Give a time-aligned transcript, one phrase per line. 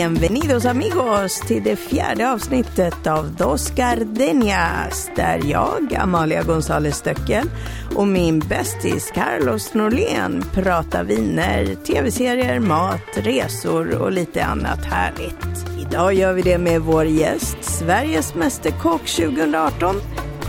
[0.00, 7.50] Bienvenidos amigos till det fjärde avsnittet av Dos Gardenias där jag, Amalia González Stöckel
[7.94, 15.80] och min bästis Carlos Norlén pratar viner, tv-serier, mat, resor och lite annat härligt.
[15.80, 19.96] Idag gör vi det med vår gäst, Sveriges Mästerkock 2018,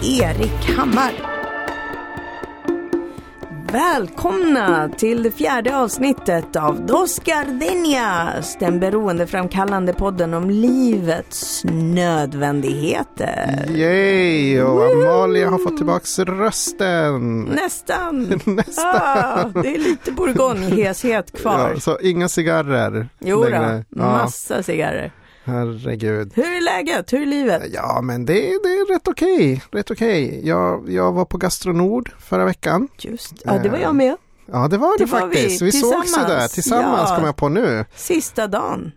[0.03, 1.30] Erik Hammar.
[3.71, 13.65] Välkomna till det fjärde avsnittet av Dos Gardenias, den beroendeframkallande podden om livets nödvändigheter.
[13.69, 14.61] Yay!
[14.61, 17.43] Och Amalia har fått tillbaks rösten.
[17.43, 18.23] Nästan.
[18.45, 18.95] Nästan.
[18.95, 21.71] Ah, det är lite bourgogne-heshet kvar.
[21.73, 23.49] Ja, så inga cigarrer Jo då.
[23.49, 25.11] Ja, massa cigarrer.
[25.43, 26.31] Herregud.
[26.35, 27.13] Hur är läget?
[27.13, 27.63] Hur är livet?
[27.73, 29.63] Ja, men det, det är rätt okej.
[29.71, 30.41] Rätt okej.
[30.47, 32.87] Jag, jag var på Gastronord förra veckan.
[32.99, 34.15] Just, ja det var jag med.
[34.45, 35.61] Ja, det var det, Det var vi, faktiskt.
[35.61, 36.29] Vi, sågs ju tillsammans.
[36.29, 37.15] där tillsammans, Ja.
[37.15, 37.85] kom jag på nu.
[37.95, 38.91] Sista dagen.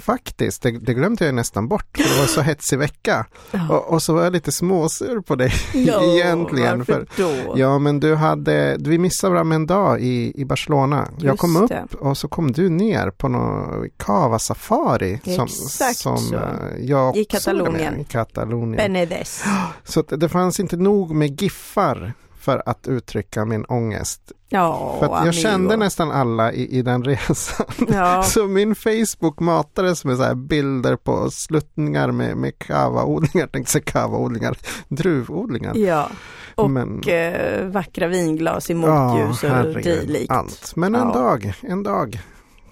[0.00, 1.86] Faktiskt, det, det glömde jag nästan bort.
[1.96, 3.26] för Det var så hetsig vecka.
[3.50, 3.68] Ja.
[3.70, 6.78] Och, och så var jag lite småsur på dig Ja, egentligen.
[6.78, 7.58] varför För, då?
[7.58, 11.08] Ja, men du hade, vi missade varandra en dag i, i Barcelona.
[11.18, 11.84] jag Just kom upp det.
[12.00, 15.20] och så kom du ner på någon kava safari.
[15.24, 16.34] Som, Exakt som så.
[16.34, 16.42] eh,
[16.80, 18.00] jag I Katalonien.
[18.00, 18.76] I Katalonien.
[18.76, 19.44] Benedes.
[19.84, 22.12] Så det fanns inte nog med giffar
[22.48, 24.32] för att uttrycka min ångest.
[24.48, 25.32] Ja, För jag amigo.
[25.32, 27.66] kände nästan alla i, i den resan.
[27.88, 33.82] Ja, Så min Facebook matades med så bilder på sluttningar med, med kavaodlingar, tänkte säga
[33.84, 34.56] kavaodlingar,
[34.88, 35.76] druvodlingar.
[35.76, 36.10] ja.
[36.54, 40.30] och Men- eh, vackra vinglas i motljus och herregud, dylikt.
[40.32, 40.72] Allt.
[40.76, 41.14] Men en Ja.
[41.14, 42.20] dag, en dag,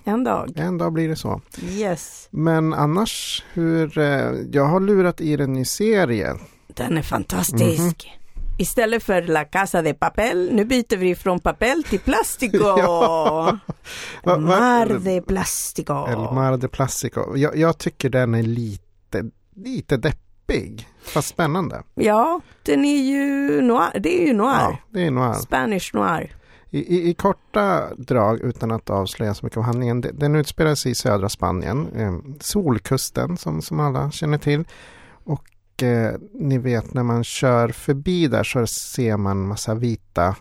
[0.05, 0.53] En dag.
[0.57, 1.41] en dag blir det så.
[1.63, 2.29] Yes.
[2.31, 6.35] Men annars, hur, eh, jag har lurat i en ny serie.
[6.69, 7.81] Den är fantastisk.
[7.81, 7.93] Mhm.
[8.59, 12.59] Istället för La Casa de Papel, nu byter vi från papel till plastico.
[12.79, 13.59] Ja.
[14.25, 16.07] Va- Mar de Plastico.
[16.09, 17.37] El Mar de Plastico.
[17.37, 19.25] Jag, jag tycker den är lite,
[19.57, 21.83] lite deppig, fast spännande.
[21.95, 24.01] Ja, den är ju noir.
[24.01, 24.57] Det är ju noir.
[24.61, 25.33] Ja, det är noir.
[25.35, 26.37] Spanish noir.
[26.71, 30.75] I, i, I korta drag, utan att avslöja så mycket om handlingen, de- den utspelar
[30.75, 34.65] sig i södra Spanien, eh, Solkusten som, som alla känner till.
[35.25, 35.45] Och
[35.83, 40.37] eh, ni vet när man kör förbi där så ser man massa vita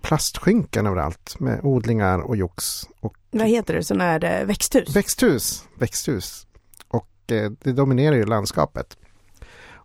[0.00, 2.82] plastskynken överallt med odlingar och jox.
[3.00, 3.84] Och Vad heter det?
[3.84, 4.96] Sån här eh, växthus?
[4.96, 6.46] växthus, växthus.
[6.88, 8.96] Och eh, det dominerar ju landskapet.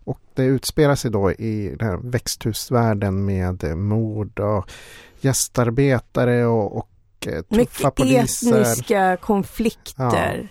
[0.04, 4.70] Och det utspelar sig då i den här växthusvärlden med eh, mord och
[5.20, 6.88] gästarbetare och, och
[7.26, 8.60] eh, tuffa mycket poliser.
[8.60, 10.48] etniska konflikter.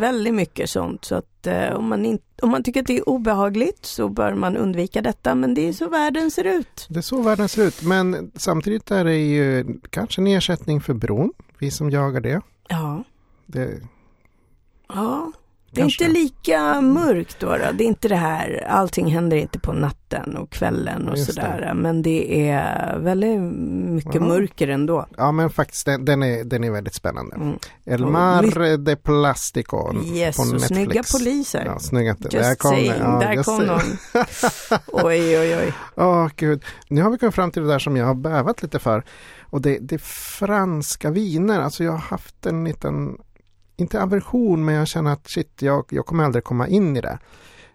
[0.00, 1.04] Väldigt mycket sånt.
[1.04, 4.34] Så att eh, om, man in, om man tycker att det är obehagligt så bör
[4.34, 5.34] man undvika detta.
[5.34, 6.86] Men det är så världen ser ut.
[6.88, 7.82] Det är så världen ser ut.
[7.82, 11.32] Men samtidigt är det ju kanske en ersättning för bron.
[11.58, 12.40] Vi som jagar det.
[12.68, 13.04] Ja,
[13.46, 13.80] det
[14.88, 15.32] ja.
[15.74, 16.04] Det är Kanske.
[16.04, 17.56] inte lika mörkt då, då.
[17.74, 21.32] Det är inte det här, allting händer inte på natten och kvällen och Just det.
[21.32, 21.72] sådär.
[21.76, 23.40] Men det är väldigt
[23.92, 24.20] mycket Ja.
[24.20, 25.06] mörker ändå.
[25.16, 27.36] ja men faktiskt den, den, är, den är väldigt spännande.
[27.36, 27.56] Mm.
[27.84, 30.66] El Och Mar de Plastico Yes, på Netflix.
[30.66, 31.62] snygga poliser.
[31.66, 32.16] Ja, snygga.
[32.20, 32.98] Just där kom saying, det.
[32.98, 33.66] Ja, där kom det.
[33.66, 33.80] de.
[34.86, 35.72] Oj, oj, oj.
[35.96, 38.78] Åh gud, nu har vi kommit fram till det där som jag har bävat lite
[38.78, 39.04] för.
[39.42, 39.98] Och det, det är
[40.38, 41.60] franska viner.
[41.60, 43.16] Alltså jag har haft en liten,
[43.82, 47.18] inte aversion, men jag känner att shit, jag, jag kommer aldrig komma in i det.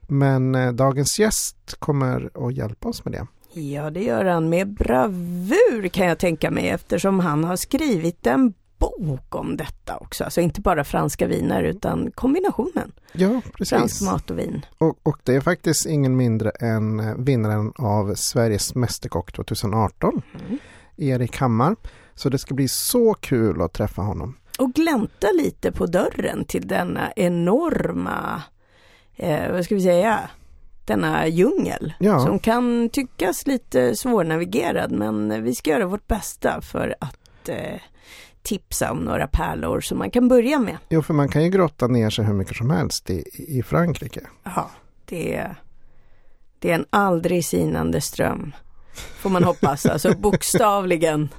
[0.02, 3.28] Men eh, dagens gäst kommer att hjälpa oss med det.
[3.62, 8.54] Ja, det gör han med bravur kan jag tänka mig eftersom han har skrivit en
[8.78, 10.24] bok om detta också.
[10.24, 12.92] Alltså inte bara franska viner utan kombinationen.
[13.14, 14.02] Ja, Fransk precis.
[14.02, 14.66] mat och vin.
[14.78, 20.60] Och, och det är faktiskt ingen mindre än eh, vinnaren av Sveriges Mästerkock 2018, Mm.
[20.98, 21.76] Erik Hammar.
[22.16, 24.38] Så det ska bli så kul att träffa honom.
[24.58, 28.44] Och glänta lite på dörren till denna enorma,
[29.16, 30.30] eh, vad ska vi säga,
[30.86, 31.94] denna djungel.
[32.00, 32.20] Ja.
[32.20, 37.82] Som kan tyckas lite svårnavigerad men vi ska göra vårt bästa för att eh,
[38.42, 40.78] tipsa om några pärlor som man kan börja med.
[40.90, 44.22] Jo, för man kan ju grotta ner sig hur mycket som helst i, i Frankrike.
[44.44, 44.70] Ja,
[45.06, 45.56] det är,
[46.60, 48.54] det är en aldrig sinande ström.
[49.20, 51.30] Får man hoppas, alltså bokstavligen.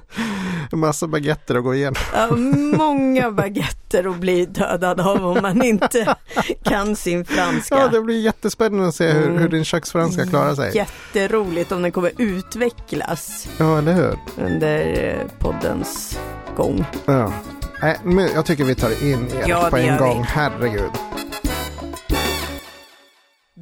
[0.71, 1.95] Massa baguetter att gå igenom.
[2.13, 2.35] Ja,
[2.77, 6.15] många baguetter att bli dödad av om man inte
[6.63, 7.75] kan sin franska.
[7.79, 9.37] Ja, det blir jättespännande att se hur, Mm.
[9.37, 10.71] hur din köksfranska klarar sig.
[10.75, 14.17] Jätteroligt om den kommer utvecklas Ja, eller hur?
[14.45, 16.19] under eh, poddens
[16.57, 16.85] gång.
[17.05, 17.33] Ja.
[17.81, 19.99] Nej, men jag tycker vi tar in Erik Ja, på en gör vi.
[19.99, 20.23] gång.
[20.23, 20.89] Herregud.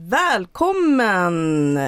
[0.09, 1.79] Välkommen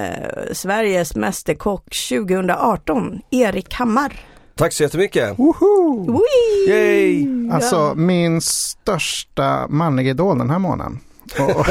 [0.52, 4.20] Sveriges Mästerkock 2018, Erik Hammar.
[4.56, 5.40] Tack så jättemycket!
[5.40, 6.22] Woho!
[6.68, 7.28] Yay!
[7.52, 11.00] Alltså min största manliga idol den här månaden.
[11.40, 11.66] Och.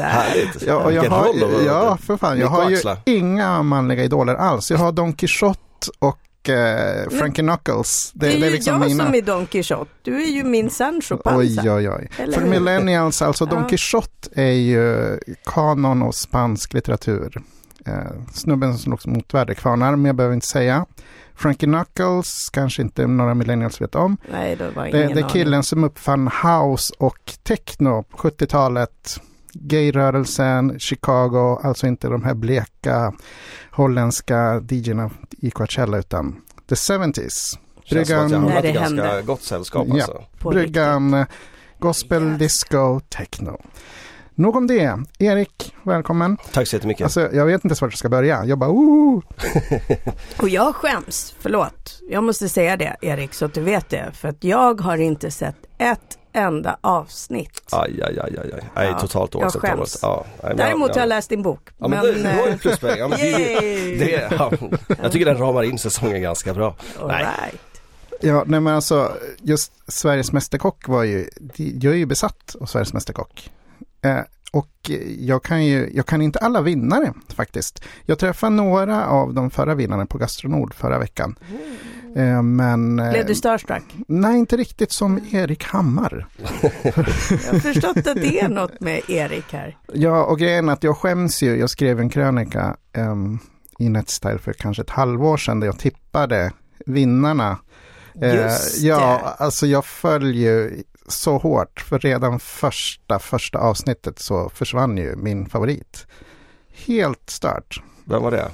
[0.00, 0.62] Härligt!
[0.66, 1.28] ja, och jag har,
[1.66, 2.38] ja, för fan.
[2.38, 4.70] Jag har ju inga manliga idoler alls.
[4.70, 5.60] Jag har Don Quijote
[5.98, 6.18] och
[6.48, 8.10] eh, Frankie Knuckles.
[8.14, 9.04] Det, är ju liksom jag mina...
[9.04, 9.90] som är Don Quijote.
[10.02, 11.38] Du är ju min Sancho Panza.
[11.62, 12.08] Oj, oj, oj.
[12.18, 12.50] Eller För hur?
[12.50, 13.68] millennials, alltså Don Ja.
[13.68, 17.42] Quijote är ju kanon och spansk litteratur.
[17.86, 17.94] Eh,
[18.34, 20.86] snubben som slogs mot väderkvarnar, men jag behöver inte säga.
[21.34, 24.16] Frankie Knuckles, kanske inte några millennials vet om.
[24.30, 25.28] Nej, det var Det, ingen det är aning.
[25.28, 29.20] killen som uppfann house och techno på 70-talet.
[29.54, 33.12] Gayrörelsen, Chicago, alltså inte de här bleka
[33.70, 36.36] holländska DJerna i Coachella utan
[36.68, 37.58] the 70s.
[37.84, 39.22] Känns som att jag Bryggan- hamnat När i det ganska hände.
[39.22, 39.94] gott sällskap Ja.
[39.94, 40.24] alltså.
[40.50, 41.26] Bryggan,
[41.78, 42.38] gospel, Yes.
[42.38, 43.60] disco, techno.
[44.34, 44.98] Nog om det.
[45.18, 46.36] Erik, välkommen.
[46.52, 47.04] Tack så jättemycket.
[47.04, 48.44] Alltså, jag vet inte ens vart jag ska börja.
[48.44, 49.22] Jag bara, oh!
[50.38, 52.00] Och jag skäms, förlåt.
[52.10, 54.10] Jag måste säga det Erik så att du vet det.
[54.14, 57.62] För att jag har inte sett ett enda avsnitt.
[57.72, 58.60] Aj, aj, aj, aj, aj.
[58.74, 59.98] Nej, Ja, totalt oacceptabelt.
[60.02, 61.70] Ja, men Däremot jag, har jag läst din bok.
[61.78, 62.98] Ja, men, det, det var ju eh, pluspoäng.
[62.98, 63.34] Ja, men det,
[63.98, 64.52] det, ja,
[65.02, 66.76] jag tycker den ramar in säsongen ganska bra.
[67.00, 67.24] All nej.
[67.24, 67.60] right.
[68.20, 69.12] Ja, nej men alltså,
[69.42, 73.50] just Sveriges Mästerkock var ju, jag är ju besatt av Sveriges Mästerkock.
[74.02, 74.20] Eh,
[74.52, 77.84] och jag kan ju, jag kan inte alla vinnare faktiskt.
[78.06, 81.36] Jag träffade några av de förra vinnarna på Gastronord förra veckan.
[81.40, 81.71] Eh,
[82.42, 82.98] men...
[82.98, 83.82] eh, Blev du starstruck?
[84.08, 86.26] Nej, inte riktigt som Erik Hammar.
[86.82, 89.76] Jag har förstått att det är något med Erik här.
[89.92, 91.56] Ja, och grejen är att jag skäms ju.
[91.58, 93.38] Jag skrev en krönika um,
[93.78, 96.52] i Netstyle för kanske ett halvår sedan där jag tippade
[96.86, 97.58] vinnarna.
[98.22, 98.86] Eh, Just det.
[98.86, 100.72] Ja, alltså jag följer
[101.08, 106.06] så hårt för redan första, första avsnittet så försvann ju min favorit.
[106.86, 107.82] Helt stört.
[108.04, 108.48] Vem var det?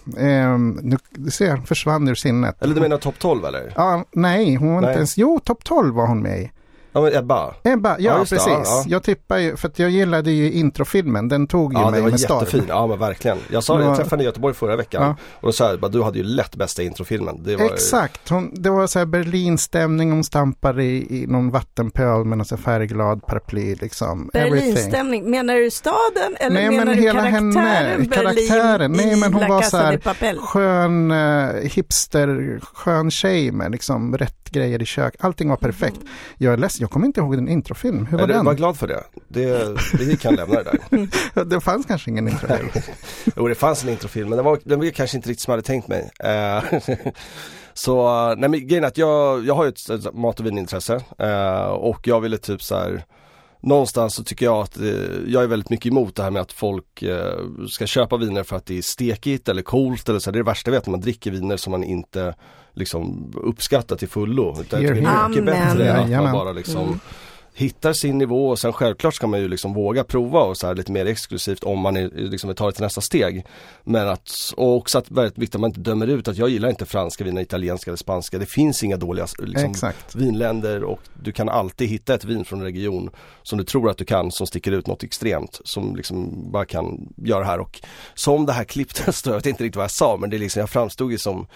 [0.44, 0.96] Um, nu,
[1.30, 2.62] ser, försvann ur sinnet.
[2.62, 3.72] Eller du menar topp 12 eller?
[3.76, 4.90] Ja, nej, hon var Nej.
[4.90, 6.50] inte ens, jo, topp 12 var hon med i.
[6.92, 7.54] Ja men Ebba.
[7.64, 8.52] Ebba, ja, Ja, just det, precis.
[8.52, 8.84] ja, ja.
[8.86, 12.04] Jag tippar ju, för att jag gillade ju introfilmen, den tog ju Ja mig det
[12.04, 12.38] var med storm.
[12.40, 13.38] jättefin, ja men verkligen.
[13.52, 15.02] Jag sa var- jag träffade henne i Göteborg förra veckan.
[15.02, 15.16] Ja.
[15.40, 17.42] Och då sa jag bara, du hade ju lätt bästa introfilmen.
[17.44, 22.24] Det var, Exakt, hon, det var så här Berlinstämning, hon stampar i, i någon vattenpöl
[22.24, 24.30] med någon så här färgglad paraply liksom.
[24.34, 24.74] Everything.
[24.74, 28.92] Berlinstämning, menar du staden eller Nej, menar men du hela karaktären henne, Berlin karaktären.
[28.92, 30.38] Nej, i men hon La var så här- de Papel?
[30.38, 35.14] Skön uh, hipster, skön tjej med liksom rätt grejer i kök.
[35.18, 36.00] Allting var perfekt.
[36.38, 38.06] Jag är ledsen, jag kommer inte ihåg din introfilm.
[38.06, 38.44] Hur var är den?
[38.44, 39.04] var glad för det.
[39.28, 39.76] det.
[39.98, 41.44] Vi kan lämna det där.
[41.44, 42.68] det fanns kanske ingen introfilm.
[43.36, 45.56] Jo det fanns en introfilm men den var, den var kanske inte riktigt som jag
[45.56, 46.10] hade tänkt mig.
[46.18, 46.64] Eh,
[47.74, 51.00] så, nej men grejen är att jag, jag har ju ett, ett mat och vinintresse
[51.18, 53.04] eh, och jag ville typ så här
[53.60, 54.86] Någonstans så tycker jag att eh,
[55.26, 58.56] jag är väldigt mycket emot det här med att folk eh, ska köpa viner för
[58.56, 60.30] att det är stekigt eller coolt eller så.
[60.30, 62.34] Det är det värsta jag vet när man dricker viner som man inte
[62.78, 64.56] liksom uppskattar till fullo.
[64.60, 67.00] Utan jag tycker det är mycket bättre att man bara liksom Mm.
[67.54, 70.74] hittar sin nivå och sen självklart ska man ju liksom våga prova och så här
[70.74, 73.44] lite mer exklusivt om man är, liksom vill ta det till nästa steg.
[73.84, 76.68] Men att, och också att väldigt viktigt att man inte dömer ut att jag gillar
[76.68, 78.38] inte franska viner, italienska eller spanska.
[78.38, 80.14] Det finns inga dåliga liksom, Exakt.
[80.14, 83.10] vinländer och du kan alltid hitta ett vin från en region
[83.42, 87.08] som du tror att du kan som sticker ut något extremt som liksom bara kan
[87.16, 87.80] göra det här och
[88.14, 90.60] som det här klipptestet, jag vet inte riktigt vad jag sa men det är liksom,
[90.60, 91.46] jag framstod ju som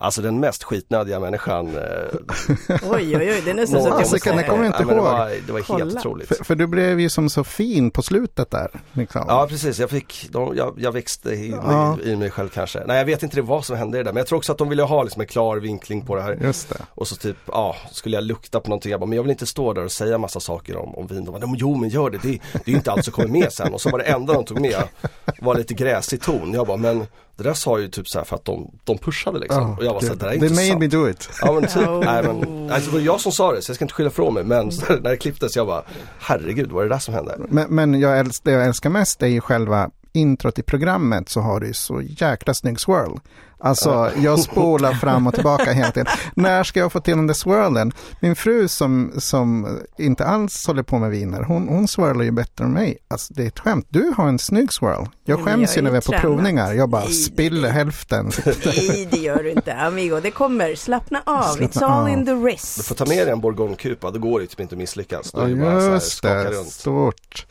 [0.00, 1.82] Alltså den mest skitnödiga människan eh,
[2.68, 4.28] Oj, oj, oj, det är nästan så att jag Alltså, måste...
[4.28, 5.12] kan det komma inte ja, men det ihåg.
[5.12, 8.50] var, det var helt otroligt För, för du blev ju som så fin på slutet
[8.50, 8.70] där.
[8.92, 9.24] Liksom.
[9.28, 11.98] Ja precis, jag fick, de, jag, jag växte i, Ja.
[12.04, 12.82] i, i mig själv kanske.
[12.86, 14.58] Nej jag vet inte det vad som hände det där men jag tror också att
[14.58, 16.38] de ville ha liksom en klar vinkling på det här.
[16.42, 16.76] Just det.
[16.94, 19.46] Och så typ, ja, skulle jag lukta på någonting, jag bara, men jag vill inte
[19.46, 21.24] stå där och säga massa saker om, om vin.
[21.24, 23.52] De bara, jo men gör det, det, det är ju inte allt som kommer med
[23.52, 23.74] sen.
[23.74, 24.82] Och så var det enda de tog med
[25.40, 26.52] var lite gräsig ton.
[26.52, 27.06] Jag bara, men
[27.38, 29.62] det där sa ju typ så här för att de, de pushade liksom.
[29.62, 30.80] Ja, och jag var så här, det- där är They inte made sant.
[30.80, 31.30] me do it.
[31.42, 32.00] Ja men typ, Oh.
[32.04, 34.34] nej men, alltså, det var jag som sa det så jag ska inte skylla ifrån
[34.34, 35.82] mig men när det klipptes jag bara,
[36.20, 37.36] herregud vad är det där som hände?
[37.48, 41.40] Men, men jag älsk, det jag älskar mest är ju själva introt i programmet så
[41.40, 43.16] har du ju så jäkla snygg swirl.
[43.60, 46.06] Alltså jag spolar fram och tillbaka hela tiden.
[46.34, 47.92] När ska jag få till den där swirlen?
[48.20, 52.64] Min fru som, som inte alls håller på med viner, hon, hon swirlar ju bättre
[52.64, 52.98] än mig.
[53.08, 53.86] Alltså det är ett skämt.
[53.88, 55.04] Du har en snygg swirl.
[55.24, 56.22] Jag skäms jag ju när är vi är på tränad.
[56.22, 56.72] provningar.
[56.72, 57.12] Jag bara Nej.
[57.14, 58.30] spiller hälften.
[58.66, 60.20] Nej, det gör du inte, amigo.
[60.22, 60.74] Det kommer.
[60.74, 61.42] Slappna av.
[61.42, 62.08] Slappna It's all av.
[62.08, 62.84] in the Du wrist.
[62.86, 65.32] får ta med dig en bourgogne-kupa, då går det typ inte att misslyckas.
[65.32, 66.68] Då Ja just det, runt.
[66.72, 67.46] stort.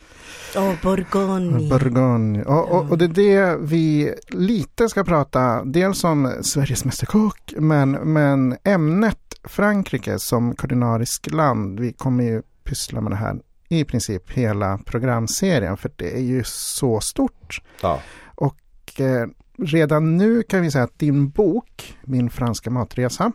[0.56, 1.68] Åh, Bourgogne.
[1.68, 2.44] Bourgogne.
[2.44, 7.90] Och, och, och det är det vi lite ska prata, dels om Sveriges Mästerkock, men,
[7.90, 11.80] men ämnet Frankrike som kulinarisk land.
[11.80, 16.42] Vi kommer ju pyssla med det här i princip hela programserien, för det är ju
[16.44, 17.62] så stort.
[17.82, 18.00] Ja.
[18.34, 19.26] Och eh,
[19.58, 23.32] redan nu kan vi säga att din bok, Min franska matresa,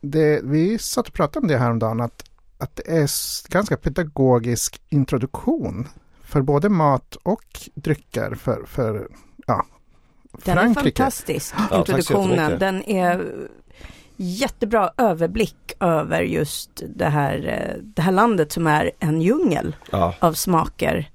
[0.00, 2.24] det, vi satt och pratade om det häromdagen, att,
[2.58, 3.08] att det är
[3.50, 5.88] ganska pedagogisk introduktion
[6.28, 9.08] för både mat och drycker för, för
[9.46, 9.66] ja,
[10.44, 10.88] den Frankrike.
[10.88, 12.50] är fantastisk, introduktionen.
[12.50, 13.48] Ja, den är
[14.16, 20.14] jättebra överblick över just det här, eh, det här landet som är en djungel ja.
[20.18, 21.10] av smaker.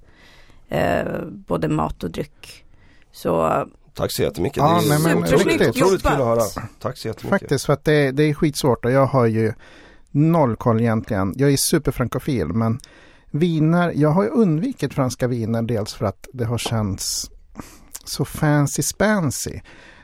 [0.68, 2.64] Eh, både mat och dryck.
[3.12, 4.56] Så Tack så jättemycket.
[4.56, 6.40] Ja, det är nej, men, otroligt, otroligt kul att höra.
[6.78, 7.40] Tack så jättemycket.
[7.40, 9.52] Faktiskt, för att det, det är skitsvårt och jag har ju
[10.10, 11.34] noll koll egentligen.
[11.36, 12.80] Jag är superfrankofil, men
[13.34, 17.30] viner, jag har ju undvikit franska viner dels för att det har känts
[18.04, 19.60] så fancy spancy.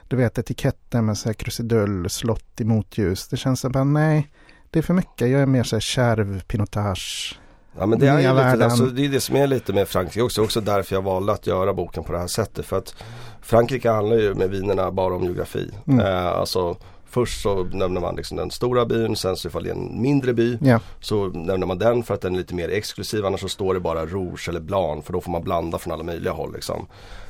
[0.08, 3.28] Du vet etiketten med så här krusidull, slott i motljus.
[3.28, 4.28] Det känns som bara nej,
[4.70, 5.28] det är för mycket.
[5.28, 7.38] Jag är mer så här kärv, pinotage.
[7.78, 10.22] Ja men det är ju lite, alltså, det är det som är lite med Frankrike
[10.22, 10.42] också.
[10.42, 12.66] Också därför jag valde att göra boken på det här sättet.
[12.66, 12.94] För att
[13.40, 15.70] Frankrike handlar ju med vinerna bara om geografi.
[15.86, 16.06] Mm.
[16.06, 16.76] Eh, alltså
[17.10, 20.32] Först så nämner man liksom den stora byn, sen så ifall det är en mindre
[20.32, 20.80] by yeah.
[21.00, 23.26] så nämner man den för att den är lite mer exklusiv.
[23.26, 26.02] Annars så står det bara Rouge eller Blanc för då får man blanda från alla
[26.02, 26.52] möjliga håll.
[26.54, 26.86] Liksom.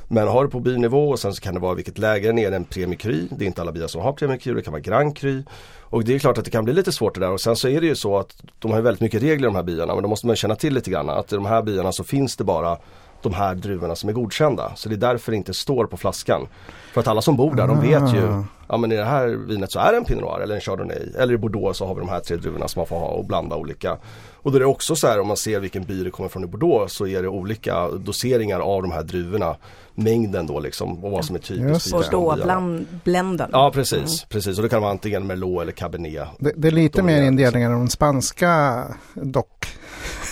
[0.09, 2.53] Men har du på bynivå och sen så kan det vara vilket läge det är
[2.53, 3.29] en Premier Cru.
[3.31, 5.43] Det är inte alla bilar som har Premier Cru, det kan vara Grand Cru.
[5.81, 7.69] Och det är klart att det kan bli lite svårt det där och sen så
[7.69, 10.09] är det ju så att de har väldigt mycket regler de här byarna men då
[10.09, 12.79] måste man känna till lite grann att i de här byarna så finns det bara
[13.23, 14.73] de här druvorna som är godkända.
[14.77, 16.47] Så det är därför det inte står på flaskan.
[16.93, 18.45] För att alla som bor där de vet ju, ah.
[18.69, 21.13] ja men i det här vinet så är det en Pinot Noir eller en Chardonnay.
[21.19, 23.25] Eller i Bordeaux så har vi de här tre druvorna som man får ha och
[23.25, 23.97] blanda olika.
[24.43, 26.45] Och då är det också så här om man ser vilken by det kommer från
[26.45, 29.57] i Bordeaux så är det olika doseringar av de här druvorna.
[29.95, 31.95] Mängden då liksom och vad som är typiskt.
[31.95, 33.51] Och då bland, bländan.
[33.53, 34.29] Ja precis, mm.
[34.29, 36.29] precis och det kan vara antingen Merlot eller Cabernet.
[36.39, 38.85] Det, det är lite mer indelningar än de spanska
[39.15, 39.67] dock.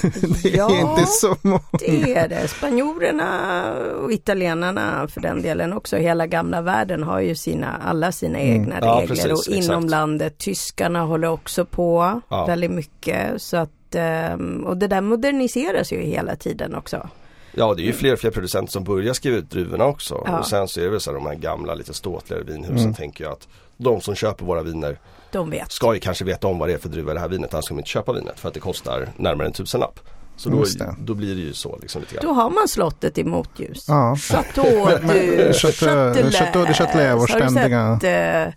[0.43, 1.61] det är ja, inte så många.
[1.79, 2.49] det är det.
[2.49, 3.73] Spanjorerna
[4.03, 5.97] och italienarna för den delen också.
[5.97, 8.55] Hela gamla världen har ju sina, alla sina mm.
[8.55, 9.91] egna ja, regler precis, och inom exakt.
[9.91, 10.39] landet.
[10.39, 12.47] Tyskarna håller också på ja.
[12.47, 13.43] väldigt mycket.
[13.43, 17.09] Så att, ehm, och det där moderniseras ju hela tiden också.
[17.53, 20.23] Ja det är ju fler och fler producenter som börjar skriva ut druvorna också.
[20.27, 20.39] Ja.
[20.39, 22.95] Och sen så är det väl så här de här gamla lite ståtligare vinhusen mm.
[22.95, 24.99] tänker jag att de som köper våra viner
[25.33, 25.73] de vet.
[25.73, 27.75] Ska ju kanske veta om vad det är för druva det här vinet, annars ska
[27.75, 30.01] de inte köpa vinet för att det kostar närmare en tusenlapp.
[30.37, 30.65] Så då,
[30.99, 32.25] då blir det ju så liksom lite grann.
[32.25, 33.85] Då har man slottet i motljus.
[33.89, 34.17] Ja.
[34.17, 36.35] Chateau du Châtelet.
[36.35, 37.83] Chateau de Châtelet, vår ständiga.
[37.83, 38.55] Har du sett uh,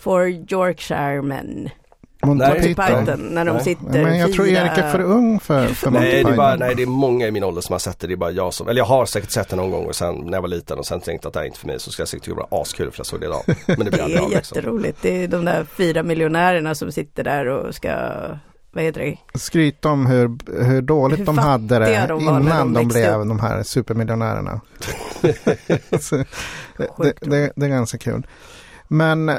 [0.00, 1.22] For Yorkshire
[2.26, 2.36] Men?
[2.36, 3.34] Monty Python.
[3.34, 3.64] När de nej.
[3.64, 6.30] sitter Men jag tror Erik är för ung för, för Monty nej, Python.
[6.30, 8.06] Det är bara, nej det är många i min ålder som har sett det.
[8.06, 10.14] Det är bara jag som, eller jag har säkert sett det någon gång och sen
[10.14, 12.00] när jag var liten och sen tänkte att det är inte för mig så ska
[12.00, 13.42] jag säkert tycka det var askul för jag såg det idag.
[13.66, 14.30] Men det blir det är liksom.
[14.32, 14.98] jätteroligt.
[15.02, 17.90] Det är de där fyra miljonärerna som sitter där och ska
[18.74, 19.38] vad heter det?
[19.38, 23.28] Skryta om hur, hur dåligt hur de hade det de innan de, de blev upp.
[23.28, 24.60] de här supermiljonärerna.
[25.20, 28.26] det, det, det, är ganska kul.
[28.88, 29.30] Men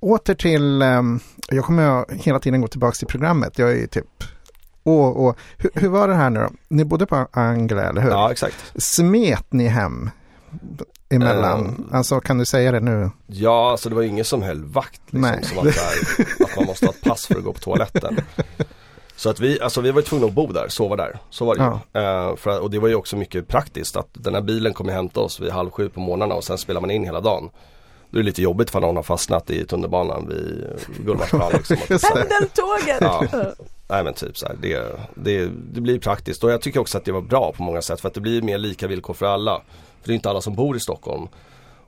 [0.00, 3.58] åter till, um, jag kommer hela tiden gå tillbaka till programmet.
[3.58, 4.24] Jag är ju typ
[4.82, 6.48] och, och hur, hur, var det här nu då?
[6.68, 8.10] Ni bodde på Angela, eller hur?
[8.10, 8.72] Ja, exakt.
[8.76, 10.10] Smet ni hem
[11.08, 11.66] emellan?
[11.66, 13.10] Um, alltså kan du säga det nu?
[13.26, 15.00] Ja, alltså det var ingen som höll vakt.
[15.06, 15.44] Liksom, Nej.
[15.44, 18.16] Som att, där, att man måste ha ett pass för att gå på toaletten.
[19.16, 21.18] Så att vi, alltså vi var tvungna att bo där, sova där.
[21.30, 22.30] Så var det ja.
[22.30, 25.20] uh, för, Och det var ju också mycket praktiskt att den här bilen kom hämta
[25.20, 27.50] oss vid halv sju på morgnarna och sen spelar man in hela dagen.
[28.10, 30.66] Då är det lite jobbigt för någon har fastnat i tunnelbanan vid
[31.04, 31.52] Gullmarsplan.
[31.52, 31.76] Liksom.
[31.88, 33.00] Pendeltåget!
[33.00, 33.24] Ja.
[33.88, 37.04] Nej men typ så här, det, det, det blir praktiskt och jag tycker också att
[37.04, 39.62] det var bra på många sätt för att det blir mer lika villkor för alla.
[40.00, 41.28] För det är inte alla som bor i Stockholm.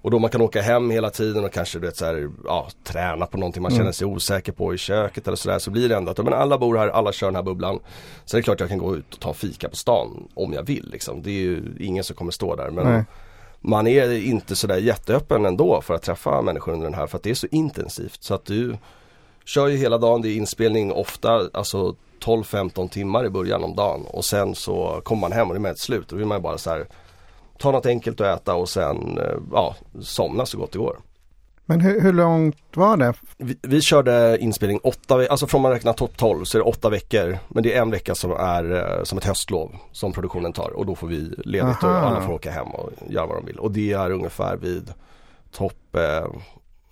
[0.03, 2.69] Och då man kan åka hem hela tiden och kanske du vet, så här, ja,
[2.85, 3.81] träna på någonting man mm.
[3.81, 5.59] känner sig osäker på i köket eller sådär.
[5.59, 7.75] Så blir det ändå att men alla bor här, alla kör den här bubblan.
[8.33, 10.89] Är det klart jag kan gå ut och ta fika på stan om jag vill.
[10.93, 11.23] Liksom.
[11.23, 12.71] Det är ju ingen som kommer stå där.
[12.71, 13.05] Men Nej
[13.63, 17.23] man är inte sådär jätteöppen ändå för att träffa människor under den här för att
[17.23, 18.23] det är så intensivt.
[18.23, 18.77] Så att du
[19.45, 24.07] kör ju hela dagen, det är inspelning ofta alltså 12-15 timmar i början om dagen
[24.07, 26.09] och sen så kommer man hem och det är med ett slut.
[26.09, 26.87] Då vill man ju bara så här,
[27.59, 30.99] ta något enkelt att äta och sen eh, ja, somna så gott det går.
[31.67, 33.15] Men hur, hur långt var det?
[33.37, 36.91] Vi, vi körde inspelning åtta, alltså från man räknar topp 12 så är det åtta
[36.91, 37.39] veckor.
[37.49, 40.87] Men det är en vecka som är eh, som ett höstlov som produktionen tar och
[40.87, 41.89] då får vi ledigt Aha.
[41.89, 43.59] och alla får åka hem och göra vad de vill.
[43.59, 44.93] Och det är ungefär vid
[45.53, 46.27] topp, eh,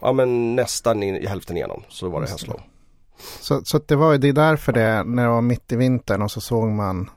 [0.00, 2.61] ja men nästan i, i hälften igenom så var det höstlov.
[3.41, 6.31] Så, så det var det är därför det, när det var mitt i vintern och
[6.31, 7.11] så såg man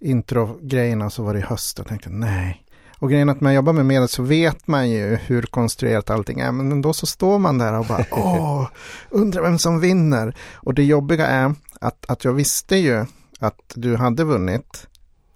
[0.00, 2.65] intro-grejerna så var det höst och tänkte nej,
[2.98, 6.52] och grejen att man jobbar med medel så vet man ju hur konstruerat allting är.
[6.52, 8.68] Men då så står man där och bara åh,
[9.10, 10.36] undrar vem som vinner.
[10.54, 13.06] Och det jobbiga är att, att jag visste ju
[13.38, 14.86] att du hade vunnit.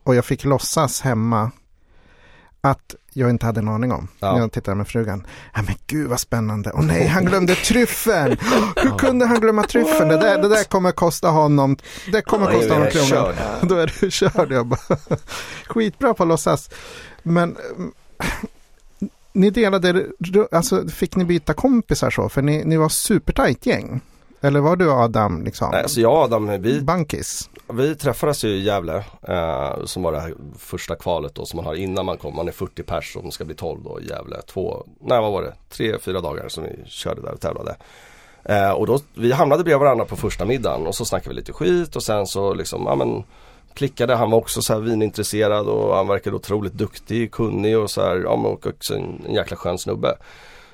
[0.02, 1.50] Och jag fick låtsas hemma
[2.60, 4.08] att jag inte hade en aning om.
[4.18, 4.38] Ja.
[4.38, 5.26] Jag tittade med frugan.
[5.54, 6.72] Ja men gud vad spännande.
[6.74, 8.36] Åh nej, han glömde tryffeln.
[8.76, 10.08] Hur kunde han glömma tryffeln?
[10.08, 11.76] Det där, det där kommer kosta honom.
[12.12, 13.34] Det kommer kosta honom kronor.
[13.62, 14.52] Då är du körd.
[14.52, 14.96] Jag bara,
[15.66, 16.70] skitbra på att låtsas.
[17.22, 17.92] Men mm,
[19.32, 20.06] ni delade,
[20.52, 22.28] alltså fick ni byta kompisar så?
[22.28, 24.00] För ni, ni var supertajt gäng.
[24.42, 25.70] Eller var du Adam liksom?
[25.70, 27.50] Nej, alltså jag och Adam, vi, Bankis?
[27.72, 31.66] vi träffades ju i Gävle eh, som var det här första kvalet då som man
[31.66, 32.36] har innan man kom.
[32.36, 34.42] Man är 40 pers och ska bli 12 då i Gävle.
[34.42, 37.76] Två, nej vad var det, tre, fyra dagar som vi körde där och tävlade.
[38.44, 41.52] Eh, och då, vi hamnade bredvid varandra på första middagen och så snackade vi lite
[41.52, 43.24] skit och sen så liksom, ja men
[43.74, 44.14] klickade.
[44.14, 48.16] Han var också så här vinintresserad och han verkade otroligt duktig, kunnig och så här,
[48.24, 50.16] ja men och också en, en jäkla skön snubbe.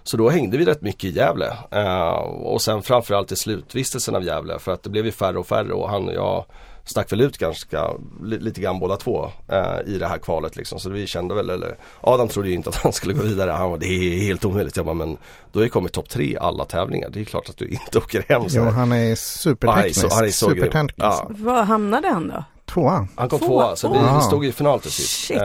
[0.02, 1.52] Så då hängde vi rätt mycket i Gävle.
[1.70, 5.46] Eh, och sen framförallt i slutvistelsen av Gävle för att det blev ju färre och
[5.46, 6.44] färre och han och jag
[6.84, 7.90] stack väl ut ganska
[8.22, 10.78] li, lite grann båda två eh, i det här kvalet liksom.
[10.78, 13.50] Så vi kände väl, eller Adam trodde ju inte att han skulle gå vidare.
[13.50, 14.76] Han var det är helt omöjligt.
[14.76, 15.16] Jag bara, men
[15.52, 17.10] du har ju kommit topp tre i alla tävlingar.
[17.10, 18.48] Det är klart att du inte åker hem.
[18.48, 20.00] Så Jo, han är Ja, han är superteknisk.
[20.00, 20.48] så, han är så.
[20.50, 20.94] Superteknisk.
[20.96, 22.44] Ja, Var hamnade han då?
[22.80, 23.08] Tvåa.
[23.16, 23.46] han kom Två.
[23.46, 25.30] tvåa så vi stod i final till sist.
[25.30, 25.40] Eh,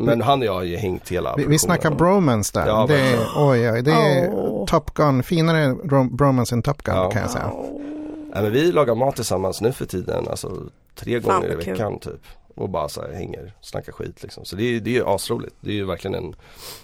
[0.00, 2.66] men han och jag har ju hängt hela Vi, vi snackar bromance där.
[2.66, 4.66] Ja, det är, oj, oj, det är Åh.
[4.66, 7.10] Top Gun, finare ro- bromance än Top Gun Ja.
[7.10, 7.50] kan jag säga.
[8.34, 10.50] Nej, men vi lagar mat tillsammans nu för tiden, alltså
[10.98, 11.72] tre Fan, gånger i vad kul.
[11.72, 12.20] veckan typ.
[12.54, 14.44] Och bara så här hänger, snackar skit liksom.
[14.44, 15.56] Så det är, det är ju asroligt.
[15.60, 16.34] Det är ju verkligen en,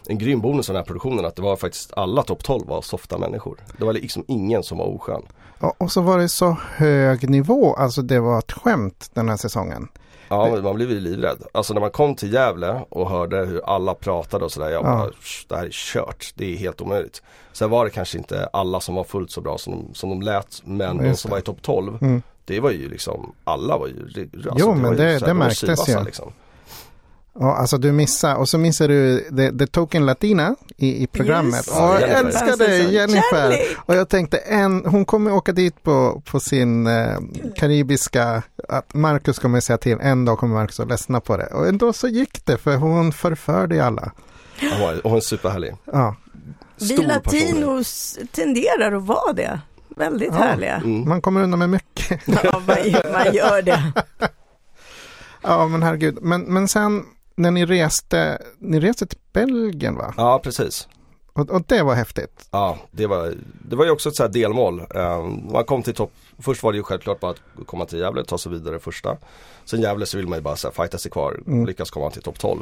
[0.08, 2.82] en grym bonus av den här produktionen att det var faktiskt alla topp 12 var
[2.82, 3.58] softa människor.
[3.78, 5.22] Det var liksom ingen som var oskön.
[5.60, 9.36] Och, och så var det så hög nivå, alltså det var ett skämt den här
[9.36, 9.88] säsongen.
[10.30, 11.42] Ja men man blev ju livrädd.
[11.54, 14.70] Alltså när man kom till Gävle och hörde hur alla pratade och sådär.
[14.70, 14.96] Jag Ja.
[14.96, 16.32] bara, "Sh, det här är kört.
[16.34, 17.22] Det är helt omöjligt.
[17.52, 20.22] Sen var det kanske inte alla som var fullt så bra som de, som de
[20.22, 20.62] lät.
[20.64, 21.98] Men de som var i topp 12.
[22.02, 22.22] Mm.
[22.48, 24.02] Det var ju liksom, alla var ju,
[24.34, 26.04] alltså, Jo, men det- det de var märktes ju.
[26.04, 26.32] Liksom.
[27.40, 31.54] Ja, alltså du missar och så missar du The, the Token Latina i, i programmet.
[31.54, 31.68] Yes.
[31.72, 32.26] Åh, jag Jennifer.
[32.26, 33.50] älskar dig Jennifer!
[33.50, 33.64] Jenny!
[33.86, 37.18] Och jag tänkte en, hon kommer åka dit på, på sin eh,
[37.56, 41.46] karibiska, att Marcus kommer säga till, en dag kommer Marcus att ledsna på det.
[41.46, 44.12] Och ändå så gick det för hon förförde ju alla.
[45.02, 45.76] Och hon är superhärlig.
[45.84, 46.16] Ja,
[46.80, 49.60] Vi Stor latinos tenderar att vara det.
[49.98, 50.38] Väldigt Ja.
[50.38, 50.74] härliga.
[50.76, 51.08] Mm.
[51.08, 52.20] man kommer undan med mycket.
[52.44, 53.92] Ja, man, gör- man gör det.
[55.42, 56.18] Ja, men herregud.
[56.22, 60.14] Men, men sen när ni reste, ni reste till Belgien va?
[60.16, 60.88] Ja precis.
[61.32, 62.48] Och, och det var häftigt.
[62.50, 63.34] Ja, det var,
[63.68, 64.80] det var ju också ett så här delmål.
[64.94, 68.24] Um, man kom till topp, först var det ju självklart bara att komma till Gävle,
[68.24, 69.16] ta sig vidare första.
[69.70, 71.66] Sen Gävle så vill man ju bara så här, fighta sig kvar, Mm.
[71.66, 72.60] lyckas komma till topp 12.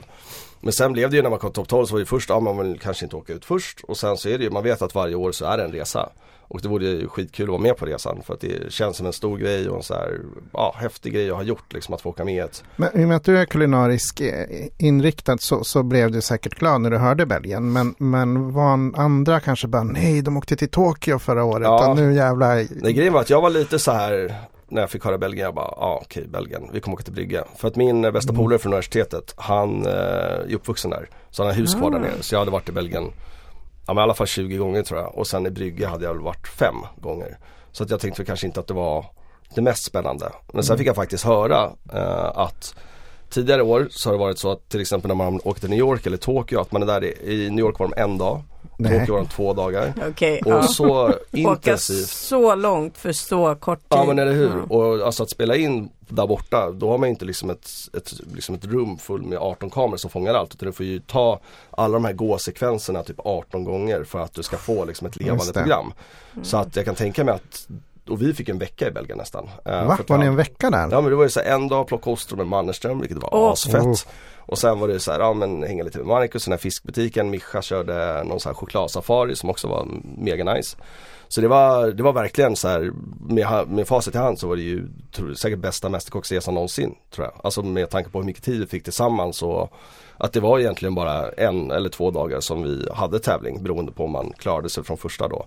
[0.61, 2.29] Men sen blev det ju när man kom till topp 12 så var det först,
[2.31, 4.63] ja man vill kanske inte åka ut först och sen så är det ju, man
[4.63, 6.09] vet att varje år så är det en resa.
[6.49, 9.07] Och det vore ju skitkul att vara med på resan för att det känns som
[9.07, 10.21] en stor grej och en så här,
[10.53, 13.09] ja häftig grej att ha gjort liksom att få åka med ett Men i och
[13.09, 14.47] med att du är kulinarisk eh,
[14.79, 17.73] inriktad så, så blev du säkert glad när du hörde Belgien.
[17.73, 21.91] Men, men var andra kanske bara, nej de åkte till Tokyo förra året Ja.
[21.91, 22.67] och nu jävlar.
[22.83, 24.35] Nej grejen var att jag var lite så här
[24.69, 27.13] när jag fick höra Belgien, jag bara, ja ah, okej Belgien, vi kommer åka till
[27.13, 27.45] Brygge.
[27.57, 28.43] För att min bästa Mm.
[28.43, 31.09] polare från universitetet, han eh, är uppvuxen där.
[31.31, 32.01] Så han har hus kvar där Ah.
[32.01, 32.13] nere.
[32.23, 33.13] Så jag hade varit i Belgien,
[33.87, 35.15] ja men i alla fall 20 gånger tror jag.
[35.19, 37.39] Och sen i Brygge hade jag väl varit fem gånger.
[37.73, 39.07] Så att jag tänkte väl kanske inte att det var
[39.55, 40.33] det mest spännande.
[40.53, 42.75] Men sen fick jag faktiskt höra eh, att
[43.31, 45.79] Tidigare år så har det varit så att till exempel när man åker till New
[45.79, 48.43] York eller Tokyo att man är där i, i New York var de en dag.
[48.77, 48.99] Nej.
[48.99, 49.93] Tokyo var de två dagar.
[50.09, 50.63] Okej, Och ja.
[50.63, 53.87] så Åka intensivt så långt för så kort tid.
[53.89, 54.53] Ja men eller hur.
[54.71, 54.77] Ja.
[54.77, 58.55] Och alltså att spela in där borta, då har man inte liksom ett, ett, liksom
[58.55, 60.55] ett rum full med 18 kameror som fångar allt.
[60.55, 64.43] Utan du får ju ta alla de här gåsekvenserna typ 18 gånger för att du
[64.43, 65.93] ska få liksom ett levande program.
[66.33, 66.45] Mm.
[66.45, 67.69] Så att jag kan tänka mig att,
[68.09, 69.49] och vi fick en vecka i Belgien nästan.
[69.65, 69.99] Eh, Va?
[70.07, 70.89] Var ni en vecka där?
[70.91, 73.53] Ja men det var ju så en dag plocka ostron med Mannerström vilket var Åh.
[73.53, 73.83] asfett.
[73.83, 73.97] Oh.
[74.47, 76.59] Och sen var det så här, ja men hänga lite med Marcus i den här
[76.59, 77.31] fiskbutiken.
[77.31, 80.77] Mischa körde någon så här chokladsafari som också var mega nice.
[81.29, 82.93] Så det var, det var verkligen så här
[83.29, 87.27] med, med facit i hand så var det ju tror, säkert bästa mästerkocksresan någonsin tror
[87.27, 87.41] jag.
[87.45, 89.73] Alltså med tanke på hur mycket tid vi fick tillsammans och
[90.19, 94.05] att det var egentligen bara en eller två dagar som vi hade tävling beroende på
[94.05, 95.47] om man klarade sig från första då.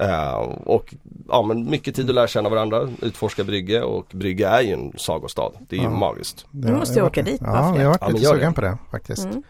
[0.00, 0.94] Eh, och
[1.28, 4.92] ja men mycket tid att lära känna varandra, utforska Brygge och Brygge är ju en
[4.98, 5.52] sagostad.
[5.68, 5.90] Det är ju Ja.
[5.90, 6.46] magiskt.
[6.50, 8.54] Det var- måste jag åka dit, Ja, jag har varit Ja, lite sugen det.
[8.54, 9.24] på det faktiskt.
[9.24, 9.42] Mm.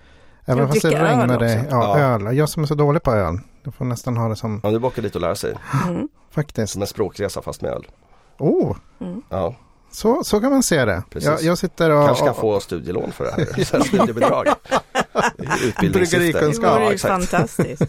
[0.47, 1.35] Även fast det regnade.
[1.35, 1.67] också.
[1.71, 2.05] Ja, Ja.
[2.29, 2.37] öl.
[2.37, 3.39] Jag som är så dålig på öl.
[3.63, 5.55] Jag får nästan ha det som, Ja, du bara åka dit och lära sig.
[5.89, 6.09] Mm.
[6.31, 6.73] faktiskt.
[6.73, 7.87] Som en språkresa fast med öl.
[8.39, 9.23] Oh, Mm.
[9.31, 9.55] Ja,
[9.91, 11.03] så, så kan man se det.
[11.11, 11.29] Precis.
[11.31, 12.07] Jag, jag sitter och...
[12.07, 13.65] kanske kan få studielån för det här.
[13.85, 14.47] Studiebidrag.
[15.39, 15.83] Utbildningssyfte.
[15.87, 16.75] Det Bryggerikunskap.
[16.75, 17.83] vore Ja, ju fantastiskt.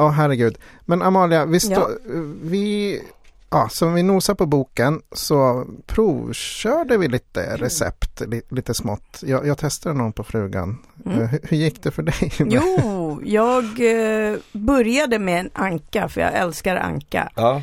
[0.00, 0.58] Ja, herregud.
[0.84, 1.88] Men Amalia, vi, stå, Ja.
[2.42, 3.00] vi
[3.50, 9.22] ja, så om vi nosar på boken så provkörde vi lite recept, li, lite smått.
[9.26, 10.78] Jag, jag testade någon på frugan.
[11.06, 11.20] Mm.
[11.20, 12.32] Eh, Hur, hur gick det för dig?
[12.38, 17.30] Jo, jag eh, började med en anka för jag älskar anka.
[17.34, 17.62] Ja,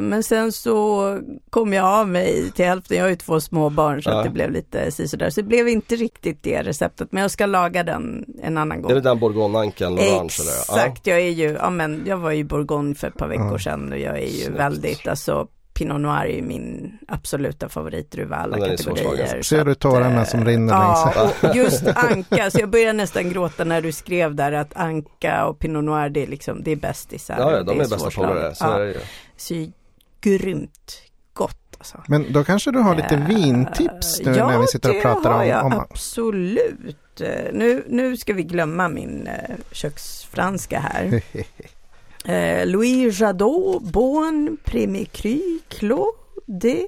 [0.00, 1.18] men sen så
[1.50, 2.96] kom jag av mig till hälften.
[2.96, 4.18] Jag har ju två små barn så Ja.
[4.18, 5.30] att det blev lite sisådär.
[5.30, 7.08] Så det blev inte riktigt det receptet.
[7.12, 8.90] Men jag ska laga den en annan gång.
[8.90, 10.52] är det den bourgogneankan orange eller?
[10.52, 13.58] Exakt, jag är ju, ja men jag var i Bourgogne för ett par veckor Ja.
[13.58, 14.58] sedan och jag är ju Snyggt.
[14.60, 19.26] väldigt, alltså Pinot Noir är ju min absoluta favoritdruva alla Ja, den är så kategorier.
[19.26, 19.44] svag.
[19.44, 21.42] Ser du tårarna eh, som rinner Ja, längs?
[21.42, 25.58] och just Anka, så jag började nästan gråta när du skrev där att Anka och
[25.58, 27.36] Pinot Noir det är liksom, det är bästisar.
[27.38, 28.54] Ja, ja, de det är bästa polare.
[28.54, 28.92] Så Ja,
[29.36, 29.72] är
[30.20, 31.02] grymt
[31.34, 32.02] gott alltså.
[32.08, 35.46] Men då kanske du har lite Eh, vintips nu när vi sitter och pratar Ja,
[35.46, 37.20] det har om, jag om absolut.
[37.20, 41.22] Eh, Nu, nu ska vi glömma min eh, köksfranska här.
[42.66, 46.86] Louis Jadot, Bon, Premier Cru, Claude.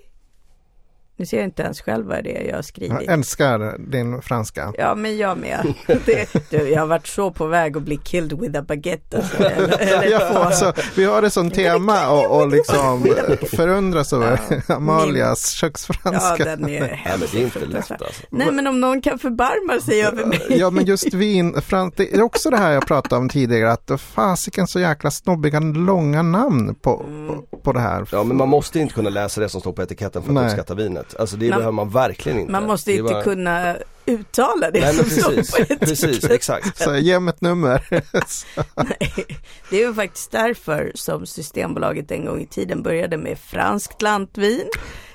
[1.18, 3.08] Nu ser jag inte ens själv vad det är jag har Jag skrivit.
[3.08, 4.72] älskar din franska.
[4.78, 5.74] Ja, men jag med.
[5.86, 9.16] Det, du, jag har varit så på väg att bli killed with a baguette.
[9.16, 13.06] Alltså, eller, eller Ja, på, alltså, vi har det som tema och, och liksom
[13.56, 14.40] förundras över
[14.72, 16.44] Amalias ja, köksfranska.
[16.44, 18.22] den är Nej men hemskt det är inte lätt alltså.
[18.30, 20.40] Nej, men om någon kan förbarma sig över mig.
[20.48, 23.90] Ja men just vin, fram, det är också det här jag pratade om tidigare att
[24.00, 27.28] fasiken så jäkla snobbiga långa namn på, Mm.
[27.28, 28.08] på, på det här.
[28.12, 30.44] Ja men man måste inte kunna läsa det som står på etiketten för att Nej.
[30.44, 31.07] uppskatta vinet.
[31.18, 32.52] Alltså det Man- behöver man verkligen inte.
[32.52, 35.88] Man måste inte bara- kunna uttala det Nej som står precis, på etiketten.
[35.88, 36.78] precis, exakt.
[36.82, 37.86] Så ge mig ett nummer.
[38.76, 39.26] Nej,
[39.70, 44.68] det är ju faktiskt därför som Systembolaget en gång i tiden började med franskt lantvin,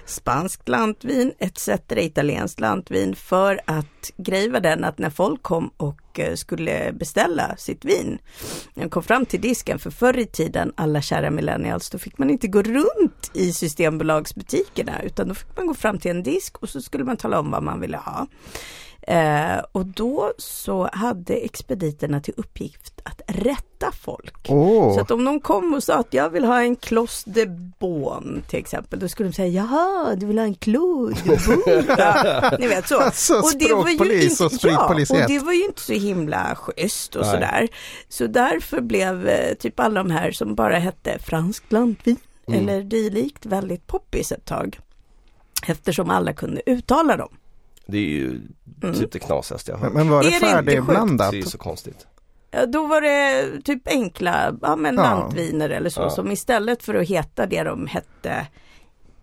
[0.06, 1.70] spanskt lantvin etc.
[1.96, 6.94] italienskt lantvin för att grejen var den att när folk kom och och eh, skulle
[6.94, 8.20] beställa sitt vin,
[8.74, 12.30] Jag kom fram till disken, för förr i tiden, alla kära millennials, då fick man
[12.30, 16.70] inte gå runt i Systembolagsbutikerna utan då fick man gå fram till en disk och
[16.70, 18.28] så skulle man tala om vad man ville ha.
[19.08, 24.46] Eh, och då så hade expediterna till uppgift att rätta folk.
[24.50, 27.46] Åh, Så att om någon kom och sa att jag vill ha en Clos de
[27.80, 30.56] Beaune till exempel, då skulle de säga jaha, du vill ha en.
[31.98, 33.00] Ja, ni vet så.
[33.02, 35.10] Alltså, och spritpolis i Ja, ett.
[35.12, 37.32] och det var ju inte så himla schysst och Nej.
[37.32, 37.68] sådär.
[38.10, 42.70] Så därför blev eh, typ alla de här som bara hette franskt lantvin Mm.
[42.70, 44.80] eller dylikt väldigt poppis ett tag.
[45.68, 47.30] Eftersom alla kunde uttala dem.
[47.86, 48.42] Det är ju
[48.84, 48.96] Mm.
[48.96, 50.06] typ det knasigaste jag har men, hört.
[50.06, 51.32] men var det färdigblandat?
[51.32, 52.08] Det är ju så konstigt.
[52.68, 55.02] Då var det typ enkla ja, men Ja.
[55.02, 56.10] lantviner eller så Ja.
[56.10, 58.48] som istället för att heta det de hette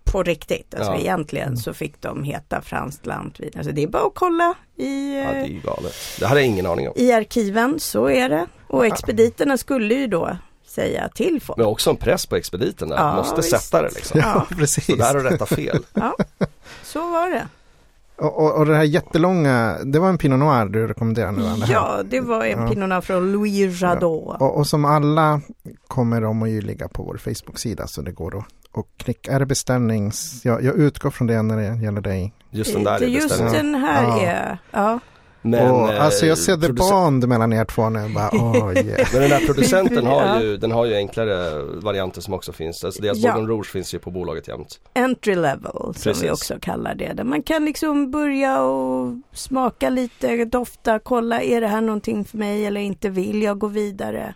[0.05, 0.99] på riktigt, alltså Ja.
[0.99, 3.51] egentligen så fick de heta franskt lantvin.
[3.57, 5.95] Alltså det är bara att kolla i, Ja det är galet.
[6.21, 6.95] Det hade jag ingen aning om.
[6.97, 8.47] i arkiven, så är det.
[8.67, 11.57] Och expediterna skulle ju då säga till folk.
[11.57, 12.97] Men också en press på expediten där.
[12.97, 13.51] Ja, Måste visst.
[13.51, 14.21] sätta det liksom.
[14.21, 14.47] Ja.
[14.51, 14.85] precis.
[14.87, 15.79] Så där och rätta fel.
[15.95, 16.17] Ja,
[16.83, 17.49] så var det.
[18.21, 21.47] Och, och, och det här jättelånga, det var en Pinot Noir du rekommenderar nu?
[21.47, 21.67] Anna.
[21.69, 22.69] Ja, det var en Ja.
[22.69, 24.41] Pinot Noir från Louis Jadot.
[24.41, 25.41] Och, och som alla
[25.89, 29.33] kommer de att ju ligga på vår Facebook-sida så det går att och klicka.
[29.33, 30.45] Är det beställnings...
[30.45, 32.35] Jag, jag utgår från det när det gäller dig.
[32.51, 34.21] Just den där är Just den här Ja.
[34.21, 35.01] är, ja.
[35.43, 38.09] Men, eh, alltså jag ser the bond mellan er två nu.
[38.15, 39.09] Bara, oh, yeah.
[39.13, 42.85] Men den här producenten har ju, den har ju enklare varianter som också finns.
[42.85, 43.33] Alltså deras Ja.
[43.33, 44.81] Bourgogne Rouge finns ju på bolaget jämt.
[44.95, 46.23] entry level som Precis.
[46.23, 47.13] vi också kallar det.
[47.13, 52.39] Där man kan liksom börja och smaka lite, dofta, kolla är det här någonting för
[52.39, 54.35] mig eller inte vill jag gå vidare.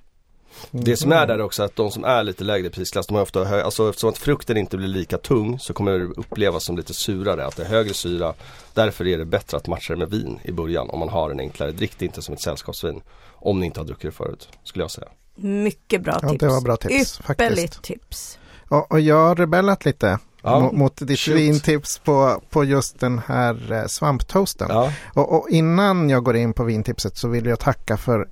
[0.70, 3.44] Det som är där också att de som är lite lägre prisklass, de har ofta
[3.44, 6.94] hö- alltså eftersom att frukten inte blir lika tung så kommer det upplevas som lite
[6.94, 8.34] surare, att det är högre syra.
[8.74, 11.40] Därför är det bättre att matcha det med vin i början om man har en
[11.40, 11.72] enklare.
[11.72, 13.00] Drick det inte som ett sällskapsvin.
[13.32, 15.08] Om ni inte har druckit det förut, skulle jag säga.
[15.34, 16.40] Mycket bra Ja, tips.
[16.40, 17.82] det var bra tips Ypperligt faktiskt.
[17.82, 18.38] tips.
[18.68, 20.70] Och, och jag har rebellat lite Ja.
[20.72, 21.36] mot, ditt Shoot.
[21.36, 24.66] vintips på, på just den här eh, svamptoasten.
[24.70, 28.28] Ja, Och, och innan jag går in på vintipset så vill jag tacka för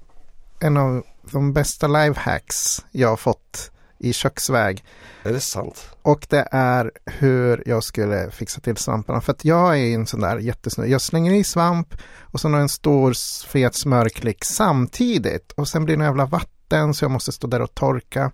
[0.61, 4.85] en av de bästa lifehacks jag har fått i köksväg.
[5.23, 5.89] är det sant?
[6.03, 9.21] Och det är hur jag skulle fixa till svamparna.
[9.21, 10.87] För att jag är en sån där jättesnö.
[10.87, 13.15] Jag slänger i svamp och så har jag en stor
[13.47, 15.53] fet smörklick samtidigt.
[15.53, 18.31] Och sen blir det en jävla vatten så jag måste stå där och torka.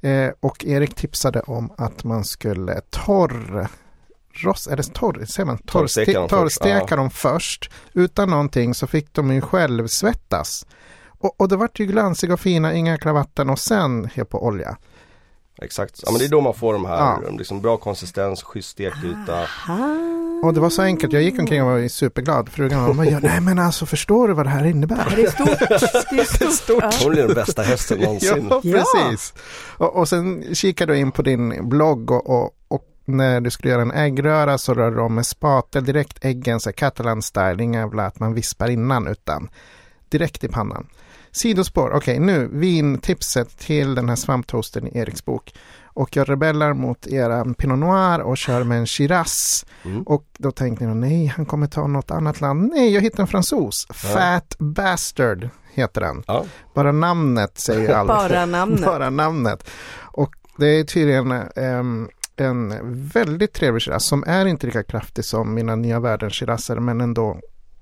[0.00, 3.68] Eh, och Erik tipsade om att man skulle torr
[4.36, 5.58] Ross, är det torr, säger man?
[5.58, 7.70] Torrsteka torrsteka dem först.
[7.92, 10.66] Utan någonting så fick de ju själv svettas.
[11.24, 14.44] Och, och det vart ju glansiga och fina, inga jäkla vatten och sen he på
[14.46, 14.76] olja.
[15.62, 16.00] Exakt.
[16.06, 17.20] Ja men det är då man får de här, Ja.
[17.38, 19.46] liksom bra konsistens, schysst stekyta.
[20.44, 22.48] Och det var så enkelt, jag gick omkring och var superglad.
[22.48, 25.12] Frugan var, nej men alltså förstår du vad det här innebär?
[25.16, 25.58] Det är stort.
[26.10, 26.82] Det är stort.
[26.82, 26.90] Ja.
[27.02, 28.46] Hon är den bästa hästen någonsin.
[28.50, 29.34] Ja, precis.
[29.76, 33.72] Och, och sen kikar du in på din blogg och, och, och när du skulle
[33.72, 37.78] göra en äggröra så rör du om med spatel direkt äggen, så Catalan style, inga
[37.78, 39.48] jävla att man vispar innan utan
[40.08, 40.86] direkt i pannan.
[41.34, 45.54] Sidospår, okej okay, nu vintipset till den här svamptoasten i Eriks bok.
[45.84, 49.66] Och jag rebellar mot era Pinot Noir och kör med en Shiraz.
[49.84, 50.02] Mm.
[50.02, 52.72] Och då tänkte ni, nej han kommer ta något annat land.
[52.74, 53.86] Nej, jag hittar en fransos.
[53.88, 53.94] Ja.
[53.94, 56.22] Fat Bastard heter den.
[56.26, 56.44] Ja.
[56.74, 58.08] Bara namnet säger allt.
[58.08, 58.84] Bara namnet.
[58.84, 59.70] Bara namnet.
[60.00, 62.74] Och det är tydligen um, en
[63.14, 67.40] väldigt trevlig Shiraz som är inte lika kraftig som mina nya världen Shirazzer men ändå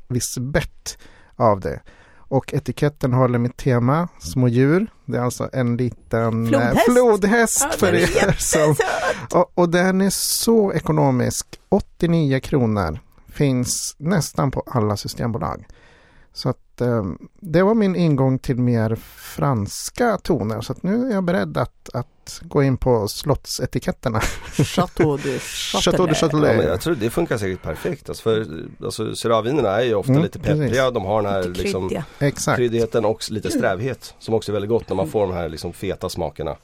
[0.09, 0.99] viss bett
[1.37, 1.81] av det.
[2.33, 4.87] Och etiketten håller mitt tema, små djur.
[5.05, 8.37] Det är alltså en liten flodhäst, eh, flodhäst ja, för er.
[8.39, 8.77] Som,
[9.35, 11.47] och, och den är så ekonomisk.
[11.69, 12.99] 89 kronor.
[13.29, 15.67] Finns nästan på alla systembolag.
[16.33, 16.59] Så att
[17.41, 20.61] det var min ingång till mer franska toner.
[20.61, 24.21] Så att nu är jag beredd att, att gå in på slottsetiketterna.
[24.21, 25.39] Chateau de
[25.83, 26.57] Chateau de Châtelet.
[26.57, 28.09] Ja, jag tror det funkar säkert perfekt.
[28.09, 28.47] Alltså för
[28.85, 30.69] alltså, Syrahvinerna är ju ofta mm, lite peppriga.
[30.69, 30.95] Precis.
[30.95, 32.03] De har den här liksom,
[32.57, 34.15] kryddigheten och lite strävhet.
[34.19, 36.57] Som också är väldigt gott när man får de här liksom, feta smakerna.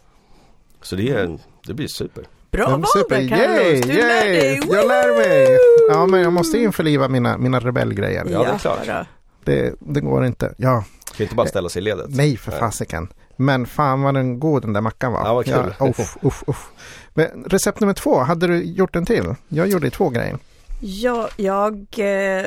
[0.83, 2.25] Så det, är, det blir super.
[2.51, 4.61] Bra val där Carlos, du lär dig!
[4.68, 5.59] Jag lär mig!
[5.90, 8.27] Ja men jag måste införliva mina, mina rebellgrejer.
[8.31, 9.07] Ja, det är klart.
[9.49, 10.55] Det, det går inte.
[10.57, 10.85] Ja.
[11.17, 12.07] Kan inte bara ställa sig i ledet.
[12.09, 13.09] Nej, för fasiken.
[13.37, 15.27] Men fan vad den god den där mackan var.
[15.27, 15.75] Ja, vad kul.
[15.79, 16.71] Ja, uff, uff, uff.
[17.15, 19.35] Men recept nummer två, hade du gjort en till?
[19.49, 20.39] Jag gjorde två grejer.
[20.81, 22.47] Ja, jag eh,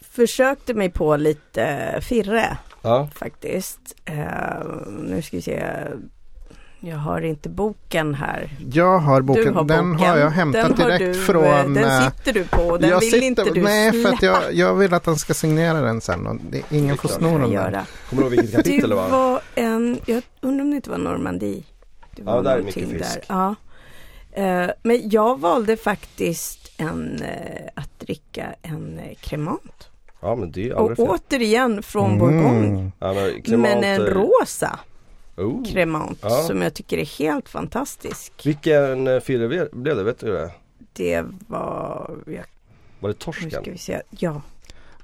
[0.00, 2.58] försökte mig på lite firre.
[2.82, 3.08] Ja.
[3.14, 3.80] Faktiskt.
[4.04, 4.66] Eh,
[5.02, 5.64] nu ska vi se.
[6.80, 8.50] Jag har inte boken här.
[8.72, 9.54] Jag har boken.
[9.54, 10.08] Har den boken.
[10.08, 11.74] har jag hämtat den direkt du, från...
[11.74, 14.08] Den eh, sitter du på och den vill sitter, inte du Nej, släppa.
[14.08, 16.26] för att jag, jag vill att han ska signera den sen.
[16.26, 17.48] Och det, ingen får sno den.
[17.48, 19.40] Kommer du ihåg vilket kapitel det var?
[19.54, 21.62] En, jag undrar om det inte var Normandie.
[22.16, 22.98] Det var ja, där är mycket fisk.
[22.98, 23.24] Där.
[23.28, 23.54] Ja.
[24.38, 29.88] Uh, men jag valde faktiskt en, uh, att dricka en uh, kremant.
[30.20, 31.08] Ja, men det är och fel.
[31.08, 32.18] återigen från mm.
[32.18, 32.90] Bourgogne.
[32.98, 33.14] Ja,
[33.46, 34.78] men, men en rosa.
[35.38, 35.64] Oh.
[35.64, 36.30] Cremant ja.
[36.30, 38.46] som jag tycker är helt fantastisk.
[38.46, 40.02] Vilken eh, firre blev det?
[40.02, 40.50] Vet du det?
[40.92, 42.10] Det var...
[42.26, 42.44] Jag,
[43.00, 43.50] var det torsken?
[43.50, 44.02] ska vi se.
[44.10, 44.42] Ja.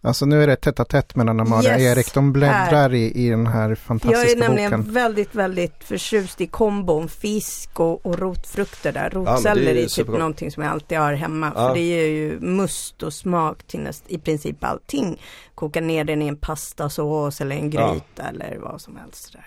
[0.04, 2.14] Alltså nu är det tätt tätt mellan Amalia yes, och Erik.
[2.14, 4.38] De bläddrar i, i den här fantastiska boken.
[4.38, 4.94] Jag är nämligen boken.
[4.94, 9.10] väldigt, väldigt förtjust i kombon fisk och, och rotfrukter där.
[9.10, 11.52] Rotselleri ja, är typ någonting som jag alltid har hemma.
[11.54, 11.68] Ja.
[11.68, 15.20] För det ger ju must och smak till näst, i princip allting.
[15.54, 18.24] Koka ner den i en pastasås eller en gryta ja.
[18.24, 19.32] eller vad som helst.
[19.32, 19.46] Där.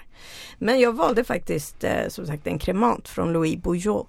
[0.58, 4.08] Men jag valde faktiskt eh, som sagt en kremant från Louis Bouillot.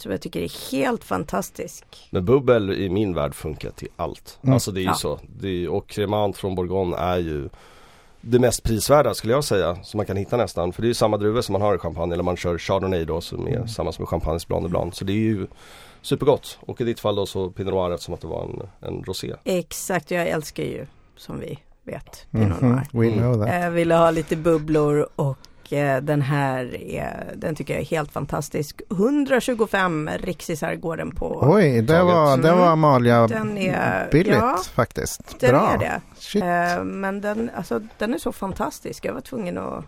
[0.00, 1.84] Som jag tycker är helt fantastisk.
[2.10, 4.38] Men bubbel i min värld funkar till allt.
[4.42, 4.54] Mm.
[4.54, 4.94] Alltså det är ju ja.
[4.94, 5.20] så.
[5.42, 7.48] Är, och kremant från Bourgogne är ju
[8.20, 10.72] det mest prisvärda skulle jag säga som man kan hitta nästan.
[10.72, 13.04] För det är ju samma druvor som man har i champagne eller man kör chardonnay
[13.04, 13.68] då som är mm.
[13.68, 14.96] samma som champagnes blanc de blanc.
[14.96, 15.46] Så det är ju
[16.02, 16.58] supergott.
[16.60, 19.34] Och i ditt fall då så pinot noir eftersom att det var en, en rosé.
[19.44, 20.86] Exakt, jag älskar ju
[21.16, 22.70] som vi vet pinot mhm.
[22.70, 22.86] noir.
[22.92, 23.10] Mm -hmm.
[23.10, 23.62] We know that.
[23.62, 25.38] Jag ville ha lite bubblor och
[26.02, 28.82] den här är, den tycker jag är helt fantastisk.
[28.90, 31.38] 125 riksisar går den på.
[31.42, 35.40] Oj, det var, det var Amalia den är, billigt ja, faktiskt.
[35.40, 35.70] Den Bra.
[35.72, 36.00] är det.
[36.18, 36.42] Shit.
[36.42, 39.04] Eh, men den, alltså, den är så fantastisk.
[39.04, 39.84] Jag var tvungen att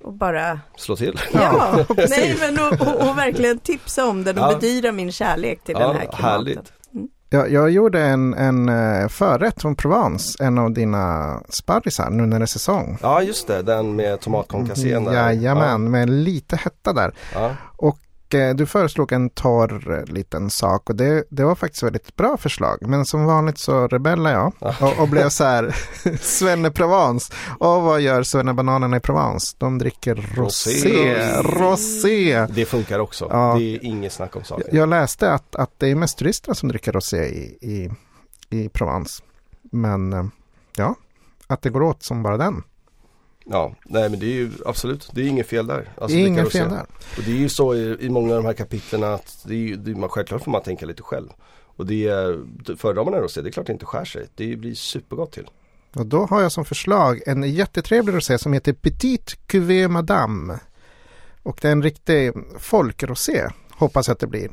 [0.00, 1.20] och bara slå till.
[1.32, 4.54] Ja, nej men och, och, och, verkligen tipsa om den och ja.
[4.54, 6.24] bedyra min kärlek till ja, den här klimatet.
[6.24, 6.72] Härligt.
[7.30, 12.38] Jag, jag gjorde en, en uh, förrätt från Provence, en av dina sparrisar nu när
[12.38, 12.98] det är säsong.
[13.02, 15.12] Ja just det, den med tomatkoncassén där.
[15.12, 15.78] Jajamän, ja.
[15.78, 17.14] med lite hetta där.
[17.34, 17.50] Ja.
[17.76, 22.16] Och Eh, du föreslog en torr eh, liten sak och det, det var faktiskt väldigt
[22.16, 22.78] bra förslag.
[22.80, 25.76] Men som vanligt så rebellade jag och, och blev så här
[26.20, 27.34] Svenne Provence.
[27.58, 29.56] Och vad gör Svennebananerna i Provence?
[29.58, 31.42] De dricker rosé.
[31.42, 32.46] Rosé!
[32.50, 33.28] Det funkar också.
[33.30, 33.54] Ja.
[33.58, 34.66] Det är inget snack om saken.
[34.72, 37.90] Jag läste att, att det är mest turisterna som dricker rosé i, i,
[38.50, 39.22] i Provence.
[39.62, 40.24] Men eh,
[40.76, 40.94] ja,
[41.46, 42.62] att det går åt som bara den.
[43.50, 45.88] Ja, nej men det är ju absolut, det är inget fel där.
[45.98, 46.86] Alltså, det är inget fel där.
[47.16, 49.58] Och det är ju så i, i många av de här kapitlen att det är,
[49.58, 51.28] ju, det är, självklart får man tänka lite själv.
[51.76, 52.10] Och det
[52.76, 54.26] föredrar man en rosé, det är klart det inte skär sig.
[54.34, 55.50] Det blir supergott till.
[55.94, 60.58] Och då har jag som förslag en jättetrevlig rosé som heter Petit Cuvée Madame.
[61.42, 64.50] Och det är en riktig folkrosé, hoppas jag att det blir.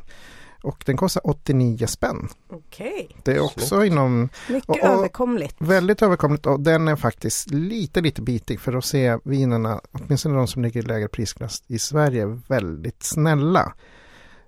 [0.66, 2.28] Och den kostar 89 spänn.
[2.48, 3.08] Okej.
[3.10, 3.16] Okay.
[3.22, 3.92] Det är också Snyggt.
[3.92, 4.28] inom...
[4.48, 5.56] Mycket och, och, överkomligt.
[5.58, 10.46] Väldigt överkomligt och den är faktiskt lite, lite bitig för att se vinerna, åtminstone de
[10.46, 13.72] som ligger i lägre prisklass i Sverige, väldigt snälla.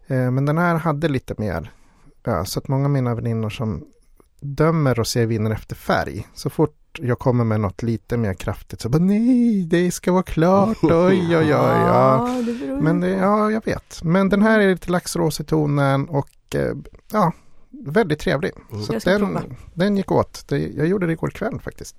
[0.07, 1.73] Eh, men den här hade lite mer
[2.23, 3.85] Ja, så att många av mina väninnor som
[4.41, 6.27] dömer roséviner efter färg.
[6.35, 10.23] Så fort jag kommer med något lite mer kraftigt så bara nej, det ska vara
[10.23, 11.53] klart, oj oj oj.
[11.53, 12.43] Ja.
[12.47, 14.03] det Men det, ja, jag vet.
[14.03, 16.75] Men den här är lite laxros i tonen och eh,
[17.13, 17.33] ja,
[17.71, 18.53] väldigt trevlig.
[18.73, 18.83] Mm.
[18.83, 19.43] Så den, prova.
[19.75, 20.49] den gick åt.
[20.49, 21.97] Det, jag gjorde det igår kväll faktiskt.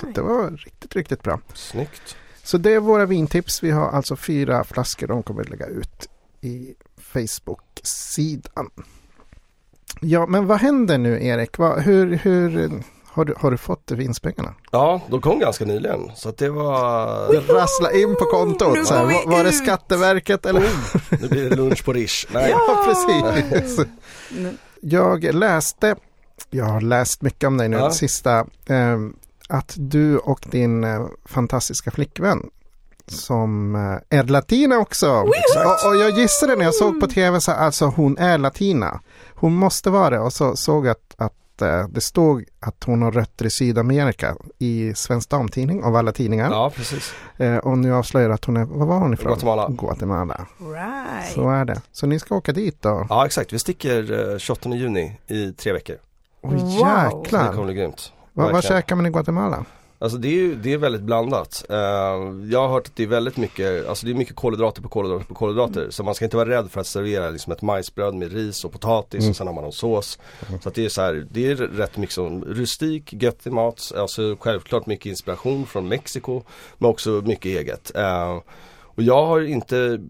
[0.00, 0.14] Så right.
[0.14, 1.40] det var riktigt, riktigt bra.
[1.54, 2.16] Snyggt.
[2.42, 3.62] Så det är våra vintips.
[3.62, 5.06] Vi har alltså fyra flaskor.
[5.06, 6.08] De kommer att lägga ut
[6.40, 8.70] i Facebook-sidan.
[10.00, 11.58] Ja, men vad händer nu Erik?
[11.58, 12.70] Vad, hur, hur
[13.06, 14.54] har, du, har du fått vinspengarna?
[14.70, 18.86] Ja, de kom ganska nyligen så att det var Det rasslar in på Nu kontot.
[18.86, 19.52] Så här, var, var det.
[19.52, 20.62] Skatteverket eller?
[21.22, 22.26] Nu blir det lunch på Rish.
[22.32, 22.50] Nej.
[22.50, 23.86] Ja, precis.
[24.80, 25.96] Jag läste,
[26.50, 27.90] jag har läst mycket om dig nu, Ja.
[27.90, 28.98] sista, eh,
[29.48, 32.42] att du och din eh, fantastiska flickvän
[33.06, 35.10] som eh, är latina också.
[35.10, 39.00] Och, och jag gissade när jag såg på tv så alltså hon är latina.
[39.42, 43.02] Hon måste vara det och så såg jag att, att eh, det stod att hon
[43.02, 46.50] har rötter i Sydamerika i Svensk Damtidning av alla tidningar.
[46.50, 47.14] Ja, precis.
[47.36, 49.32] Eh, och nu avslöjar att hon är, var var hon ifrån?
[49.32, 49.68] Guatemala.
[49.68, 50.46] Guatemala.
[50.58, 51.32] Right.
[51.34, 51.80] Så är det.
[51.92, 53.06] Så ni ska åka dit då?
[53.08, 53.52] Ja, exakt.
[53.52, 55.96] Vi sticker eh, 28 juni i tre veckor.
[56.42, 56.58] Oj Wow.
[56.70, 57.52] Så det jäklar.
[57.52, 58.12] kommer bli grymt.
[58.32, 59.64] Vad, vad käkar man i Guatemala?
[60.02, 61.64] Alltså det är ju det är väldigt blandat.
[61.68, 61.76] Eh,
[62.50, 65.24] jag har hört att det är väldigt mycket, alltså det är mycket kolhydrater på kolhydrater
[65.26, 65.86] på kolhydrater.
[65.90, 68.72] Så man ska inte vara rädd för att servera liksom ett majsbröd med ris och
[68.72, 69.30] potatis Mm.
[69.30, 70.18] och sen har man en sås.
[70.62, 73.92] Så att det är så här, det är rätt mycket som rustik, göttig mat.
[73.96, 76.42] Alltså självklart mycket inspiration från Mexiko
[76.78, 77.96] men också mycket eget.
[77.96, 78.38] Eh,
[78.94, 80.00] och jag har inte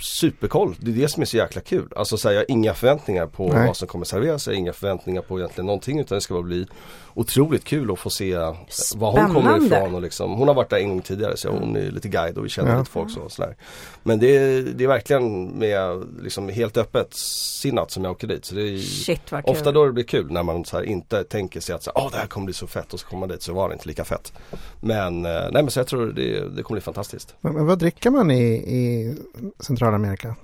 [0.00, 1.92] superkoll, det är det som är så jäkla kul.
[1.96, 3.66] Alltså så här, jag har inga förväntningar på Nej.
[3.66, 6.42] vad som kommer serveras, jag har inga förväntningar på egentligen någonting utan det ska bara
[6.42, 6.66] bli
[7.14, 8.36] otroligt kul att få se
[8.96, 11.76] var hon kommer ifrån och liksom, hon har varit där en gång tidigare så hon
[11.76, 12.78] är lite guide och vi känner Ja.
[12.78, 13.56] lite folk så och sådär.
[14.02, 18.44] Men det är, det är verkligen med liksom helt öppet sinnat som jag åker dit.
[18.44, 19.52] Så det är Shit vad kul.
[19.52, 22.04] ofta då det blir kul när man så här inte tänker sig att så här,
[22.04, 23.72] Åh, det här kommer bli så fett och så kommer man dit så var det
[23.72, 24.32] inte lika fett.
[24.80, 27.34] Men, eh, nej men så jag tror det, det kommer bli fantastiskt.
[27.40, 29.14] Men, men vad dricker man i, i
[29.60, 30.34] Centralamerika?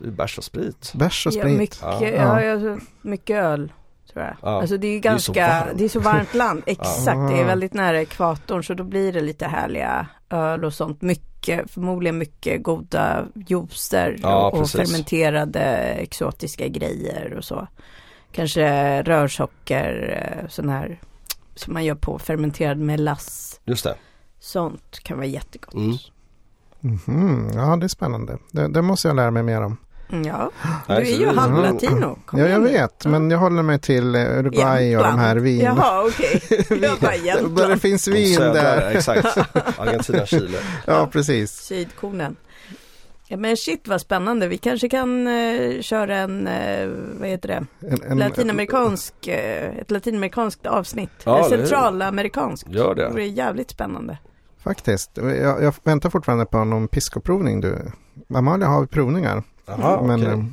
[0.00, 0.92] Bärs och sprit.
[0.94, 1.58] Bärs och Ja, sprit?
[1.58, 1.98] mycket, Ja.
[2.02, 2.42] ja.
[2.42, 3.72] Ja, mycket öl.
[4.16, 4.36] Tror jag.
[4.42, 4.60] Ja.
[4.60, 5.78] Alltså det är ju Det är så ganska, varmt.
[5.78, 6.62] det är så varmt land.
[6.66, 11.02] Exakt, det är väldigt nära ekvatorn så då blir det lite härliga öl och sånt.
[11.02, 14.90] Mycket, förmodligen mycket goda juicer Ja, och, och precis.
[14.90, 17.68] fermenterade exotiska grejer och så.
[18.32, 21.00] Kanske rörsocker, eh, sån här
[21.54, 23.60] som man gör på fermenterad melass.
[23.64, 23.94] Just det.
[24.40, 25.74] Sånt kan vara jättegott.
[25.74, 25.96] Mm.
[26.80, 28.38] Mhm, Ja, det är spännande.
[28.52, 29.76] Det, det måste jag lära mig mer om.
[30.12, 30.50] Mm, Ja,
[30.86, 32.18] du är ju halvlatino.
[32.32, 35.60] Ja, jag vet, men jag håller mig till eh, Uruguay och de här vin.
[35.60, 36.42] Jaha, okej.
[36.68, 37.80] Jag bara Där det Jämtland.
[37.82, 38.90] finns vin södra, där.
[38.90, 39.38] Exakt.
[39.78, 40.58] Argentina, Chile.
[40.86, 41.50] Ja, precis.
[41.52, 42.36] Sydkonen.
[43.28, 44.48] Ja, men shit vad spännande.
[44.48, 46.88] Vi kanske kan eh, köra en, eh,
[47.20, 51.10] vad heter det, En, en, latinamerikansk, eh, ett latinamerikanskt avsnitt.
[51.24, 51.66] Ja, Eller hur?
[51.66, 52.68] centralamerikanskt.
[52.70, 53.10] Gör Det det.
[53.10, 54.18] vore jävligt spännande.
[54.64, 55.10] Faktiskt.
[55.14, 57.60] Jag, jag väntar fortfarande på någon piscoprovning.
[57.60, 57.92] Du.
[58.34, 59.42] Amalia har provningar.
[59.68, 60.44] Jaha, men, okej.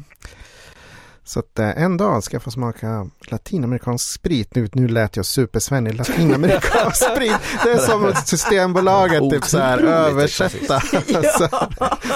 [1.26, 4.56] Så att eh, en dag ska jag få smaka latinamerikansk sprit.
[4.56, 5.96] Nu, nu lät jag supersvennig.
[5.96, 7.36] Latinamerikansk sprit.
[7.64, 10.80] Det är som att Systembolaget typ så här översätta.
[11.40, 11.48] Så,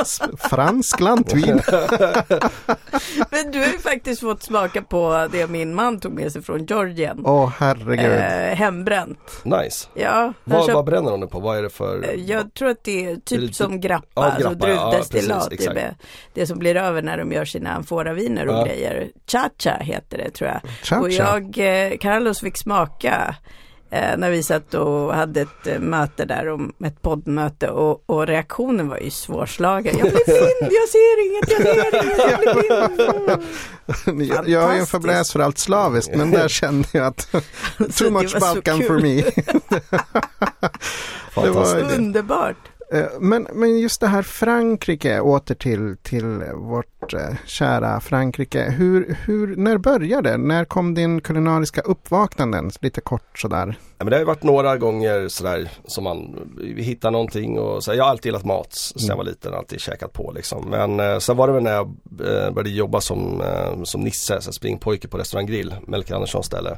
[0.02, 1.62] s- fransk lantvin.
[3.32, 6.66] Men du har ju faktiskt fått smaka på det min man tog med sig från
[6.66, 7.22] Georgien.
[7.26, 8.06] Åh herregud.
[8.12, 9.20] Eh, hembränt.
[9.44, 9.88] Nice.
[9.94, 11.40] Ja, Vad, köpt- vad bränner de det på?
[11.40, 12.04] Vad är det för?
[12.04, 14.90] Eh, Jag tror att det är typ Det är som grappa, Ja, alltså grappa, ja,
[14.92, 15.50] druvdestillat.
[15.50, 15.96] precis, det, är
[16.34, 18.66] det som blir över när de gör sina amforaviner och Ja.
[18.66, 18.97] grejer.
[19.32, 20.62] Cha-cha heter det tror jag.
[20.84, 21.00] Cha-cha.
[21.00, 23.36] Och jag, eh, Carlos fick smaka
[23.90, 28.28] eh, när vi satt och hade ett eh, möte där, om ett poddmöte och, och
[28.28, 29.98] reaktionen var ju svårslagen.
[29.98, 33.44] Jag blir blind, jag ser inget, jag ser inget, jag blir blind.
[34.32, 37.30] Jag, jag är en fäbless för allt slaviskt men där kände jag att
[37.80, 39.22] Så too much Balkan for me.
[41.36, 41.94] det var-.
[41.98, 42.58] Underbart.
[42.94, 48.64] Eh, Men, men just det här Frankrike, åter till, till vårt eh, kära Frankrike.
[48.64, 50.38] Hur, hur, när började?
[50.38, 52.72] När kom din kulinariska uppvaknanden?
[52.82, 53.78] Lite kort sådär.
[53.98, 56.36] Ja, men det har ju varit några gånger sådär som man
[56.78, 60.14] hittar någonting och så, jag har alltid gillat mat sen jag var liten, alltid käkat
[60.14, 60.70] på liksom.
[60.70, 61.96] Men eh, sen var det väl när jag
[62.54, 63.44] började jobba som,
[63.84, 66.78] som Nisse, så springpojke på restaurang Grill, Melker Anderssons ställe.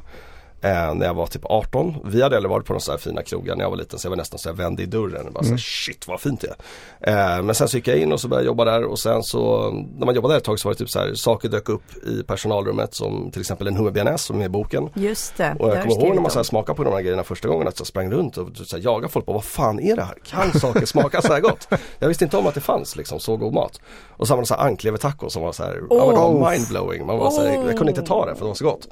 [0.62, 1.96] Eh, när jag var typ 18.
[2.04, 4.06] Vi hade aldrig varit på de så här fina krogar när jag var liten så
[4.06, 5.58] jag var nästan så jag vände i dörren och bara mm.
[5.58, 6.54] så shit vad fint det
[7.00, 7.36] är.
[7.36, 9.22] Eh, men sen så gick jag in och så började jag jobba där och sen
[9.22, 11.68] så när man jobbade där ett tag så var det typ så här saker dök
[11.68, 14.88] upp i personalrummet som till exempel en hummerbearnaise som är i boken.
[14.94, 15.56] Just det.
[15.58, 17.68] Och jag kommer ihåg när man så här smakade på de här grejerna första gången
[17.68, 20.16] att jag sprang runt och så här, jagade folk på vad fan är det här?
[20.24, 21.68] Kan saker smaka så här gott?
[21.98, 23.80] Jag visste inte om att det fanns liksom så god mat.
[24.16, 26.42] Och så var det så här anklevertaco som var så här, oh.
[26.42, 27.06] ja, mindblowing.
[27.06, 28.88] Man var så här, jag kunde inte ta det för det var så gott.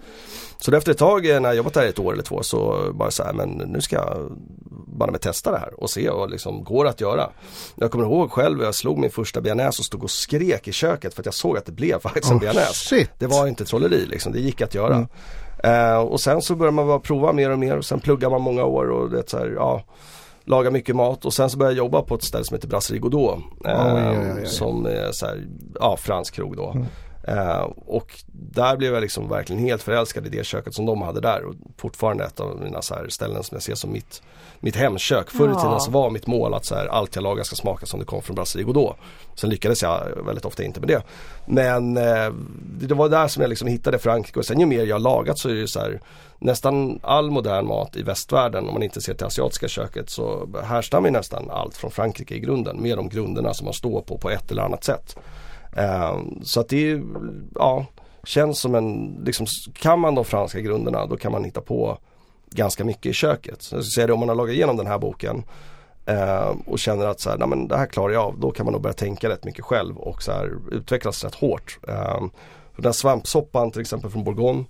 [0.60, 3.22] Så efter ett tag när jag jobbat där ett år eller två så bara så
[3.22, 4.32] här, men nu ska jag
[4.86, 7.30] bara med testa det här och se vad liksom går att göra.
[7.74, 11.14] Jag kommer ihåg själv, jag slog min första bearnaise och stod och skrek i köket
[11.14, 13.06] för att jag såg att det blev faktiskt oh, en bearnaise.
[13.18, 14.94] Det var inte trolleri liksom, det gick att göra.
[14.94, 15.08] Mm.
[15.64, 18.42] Uh, och sen så börjar man bara prova mer och mer och sen pluggar man
[18.42, 19.84] många år och det så här, ja
[20.48, 23.00] lagar mycket mat och sen så började jag jobba på ett ställe som heter Brasserie
[23.00, 23.38] Godot.
[23.64, 25.46] Eh, oj, oj, oj, som är så här,
[25.80, 26.70] ja fransk krog då.
[26.70, 26.86] Mm.
[27.28, 31.20] Uh, och där blev jag liksom verkligen helt förälskad i det köket som de hade
[31.20, 34.22] där och fortfarande ett av mina så ställen som jag ser som mitt,
[34.60, 35.30] mitt hemkök.
[35.30, 35.60] Förr i ja.
[35.60, 38.06] tiden så var mitt mål att så här, allt jag lagar ska smaka som det
[38.06, 38.96] kom från Brasserie Godot.
[39.34, 41.02] Sen lyckades jag väldigt ofta inte med det.
[41.46, 42.34] Men uh,
[42.80, 45.48] det var där som jag liksom hittade Frankrike och sen ju mer jag lagat så
[45.48, 46.00] är det så här
[46.38, 51.10] nästan all modern mat i västvärlden om man inte ser till asiatiska köket så härstammar
[51.10, 54.50] nästan allt från Frankrike i grunden med de grunderna som man står på på ett
[54.50, 55.16] eller annat sätt.
[55.78, 57.02] Ehm, så att det
[57.54, 57.86] ja,
[58.24, 61.98] känns som en, liksom, kan man de franska grunderna då kan man hitta på
[62.50, 63.62] ganska mycket i köket.
[63.62, 65.42] Så jag säga det, om man har lagat igenom den här boken
[66.06, 68.66] eh, och känner att så här, nej, men det här klarar jag av, då kan
[68.66, 71.78] man nog börja tänka rätt mycket själv och så här, utvecklas rätt hårt.
[71.88, 72.20] Eh,
[72.76, 74.64] den här svampsoppan till exempel från Bourgogne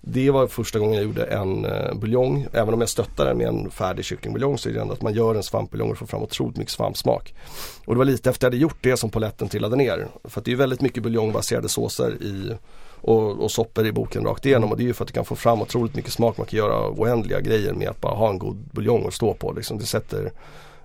[0.00, 2.46] det var första gången jag gjorde en eh, buljong.
[2.52, 5.14] Även om jag stöttar den med en färdig kycklingbuljong så är det ändå att man
[5.14, 7.34] gör en svampbuljong och får fram otroligt mycket svampsmak.
[7.84, 10.06] Och det var lite efter jag hade gjort det som poletten trillade ner.
[10.24, 12.52] För att det är väldigt mycket buljongbaserade såser i
[13.00, 15.24] och, och soppor i boken rakt igenom och det är ju för att du kan
[15.24, 16.38] få fram otroligt mycket smak.
[16.38, 19.52] Man kan göra oändliga grejer med att bara ha en god buljong att stå på.
[19.52, 19.78] Liksom.
[19.78, 20.32] Det sätter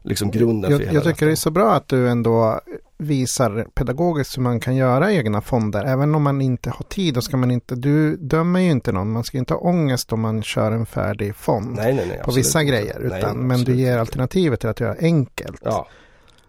[0.04, 2.62] liksom grunden jag, för hela Jag tycker det är så bra att du ändå
[2.98, 5.84] visar pedagogiskt hur man kan göra egna fonder.
[5.84, 9.12] Även om man inte har tid, då ska man inte, du dömer ju inte någon.
[9.12, 12.32] Man ska inte ha ångest om man kör en färdig fond nej, nej, nej, på
[12.32, 13.00] vissa grejer.
[13.00, 15.62] Utan, men du ger alternativet till att göra enkelt.
[15.64, 15.88] Ja.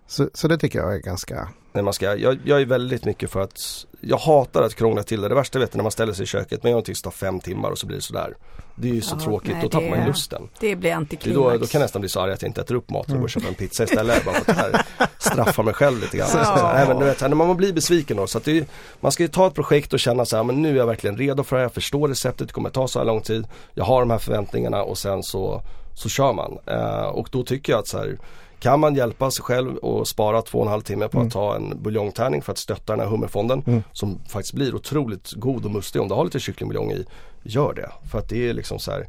[0.07, 1.49] Så, så det tycker jag är ganska...
[1.75, 5.20] Nej, man ska, jag, jag är väldigt mycket för att jag hatar att krångla till
[5.20, 5.29] det.
[5.29, 7.41] Det värsta vet jag när man ställer sig i köket men jag tycks ta fem
[7.41, 8.35] timmar och så blir det sådär.
[8.75, 10.49] Det är ju så ja, tråkigt, nej, då tappar man lusten.
[10.61, 11.53] Det blir antiklimax.
[11.53, 13.20] Då, då kan jag nästan bli så arg att jag inte äter upp maten och
[13.20, 14.25] går och köper en pizza istället.
[14.25, 14.87] bara för att här
[15.18, 16.29] straffa mig själv lite grann.
[16.35, 16.45] Ja.
[16.45, 18.27] Så, nej, men du vet, när man blir besviken då.
[18.27, 18.68] Så att det,
[19.01, 21.16] man ska ju ta ett projekt och känna så här, men nu är jag verkligen
[21.16, 21.64] redo för det här.
[21.64, 23.47] Jag förstår receptet, det kommer ta så här lång tid.
[23.75, 25.62] Jag har de här förväntningarna och sen så,
[25.95, 26.59] så kör man.
[26.70, 28.18] Uh, och då tycker jag att så här,
[28.65, 31.31] kan man hjälpa sig själv och spara två och en halv timme på att mm.
[31.31, 33.83] ta en buljongtärning för att stötta den här hummerfonden mm.
[33.93, 37.05] som faktiskt blir otroligt god och mustig om du har lite kycklingbuljong i.
[37.43, 37.91] Gör det.
[38.11, 39.07] För att det är liksom så här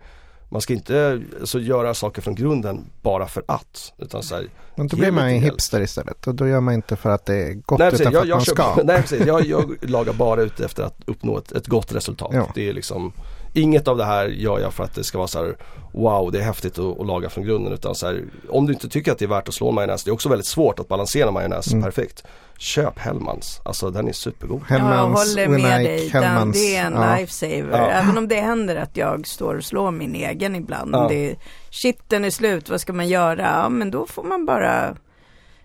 [0.49, 3.93] man ska inte alltså, göra saker från grunden bara för att.
[3.97, 6.95] Utan så här, Men då blir man en hipster istället och då gör man inte
[6.95, 8.75] för att det är gott nej, utan för jag, att man ska.
[8.83, 12.31] nej precis, jag, jag lagar bara ut efter att uppnå ett, ett gott resultat.
[12.33, 12.51] Ja.
[12.55, 13.13] Det är liksom
[13.55, 15.55] Inget av det här gör jag för att det ska vara så här,
[15.91, 18.89] wow det är häftigt att, att laga från grunden utan så här, om du inte
[18.89, 21.31] tycker att det är värt att slå majonnäs, det är också väldigt svårt att balansera
[21.31, 21.83] majonnäs mm.
[21.83, 22.23] perfekt.
[22.57, 24.61] Köp Hellmans, alltså den är supergod.
[24.67, 27.15] Hellmans, jag håller med dig, den, det är en ja.
[27.15, 27.79] lifesaver.
[27.79, 27.89] Ja.
[27.89, 30.95] Även om det händer att jag står och slår min egen ibland.
[30.95, 31.07] Ja.
[31.09, 31.35] Det,
[31.69, 33.41] shit den är slut, vad ska man göra?
[33.41, 34.95] Ja men då får man bara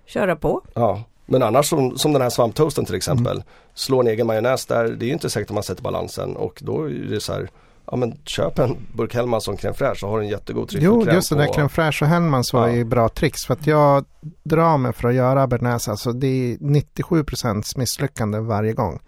[0.07, 0.63] köra på.
[0.75, 1.03] Ja.
[1.27, 3.37] Men annars som, som den här svamptoasten till exempel.
[3.37, 3.47] Mm.
[3.75, 6.85] Slå en egen majonnäs där, det är inte säkert att man sätter balansen och då
[6.85, 7.51] är det så här
[7.87, 11.01] ja men köp en burk Hellmans som crème fraîche så har du en jättegod tryffelkräm
[11.01, 12.75] Jo, just det där crème fraîche och Hellmans var ja.
[12.75, 14.05] ju bra tricks för att jag
[14.43, 19.01] drar mig för att göra bearnaise, alltså det är 97% misslyckande varje gång.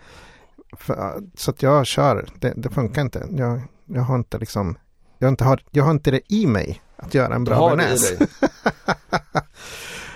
[0.76, 3.26] För, så att jag kör, det, det, funkar inte.
[3.30, 4.76] Jag, jag har inte liksom,
[5.18, 8.26] jag har inte, har, jag har inte det i mig att göra en bra bearnaise.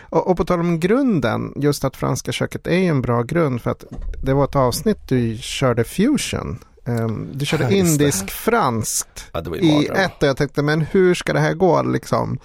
[0.09, 3.71] och, och på tal om grunden, just att franska köket är en bra grund för
[3.71, 3.85] att
[4.23, 10.23] det var ett avsnitt du körde fusion Um, du körde indisk franskt ja, i ett
[10.23, 12.39] och jag tänkte men hur ska det här gå liksom?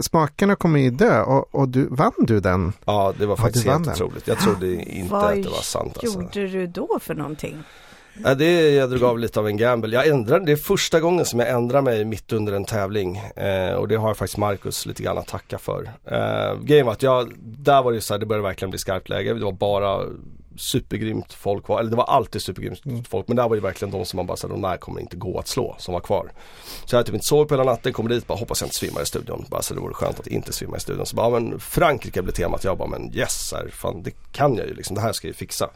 [0.00, 2.72] Smakerna kommer ju dö och, och du, vann du den?
[2.84, 4.26] Ja det var faktiskt helt otroligt.
[4.26, 5.92] Jag trodde inte att det var sant.
[5.94, 6.40] Vad alltså.
[6.40, 7.62] gjorde du då för någonting?
[8.24, 9.96] Ja, det, jag drog av lite av en gamble.
[9.96, 13.16] Jag ändrade, det är första gången som jag ändrar mig mitt under en tävling.
[13.16, 15.90] Eh, och det har jag faktiskt Marcus lite grann att tacka för.
[16.04, 19.08] Eh, grejen var att jag, där var det så här, det började verkligen bli skarpt
[19.08, 19.34] läge.
[19.34, 20.04] Det var bara
[20.56, 23.04] supergrymt folk kvar, eller det var alltid supergrymt mm.
[23.04, 25.16] folk men där var det verkligen de som man bara sa, de där kommer inte
[25.16, 26.32] gå att slå som var kvar.
[26.84, 28.76] Så jag hade typ inte sovit på hela natten, kommer dit bara hoppas jag inte
[28.76, 29.44] svimmar i studion.
[29.48, 31.06] Bara så det vore skönt att inte svimma i studion.
[31.06, 34.66] Så bara, men Frankrike blev temat, jag bara men yes, här, fan, det kan jag
[34.66, 35.70] ju liksom, det här ska jag ju fixa.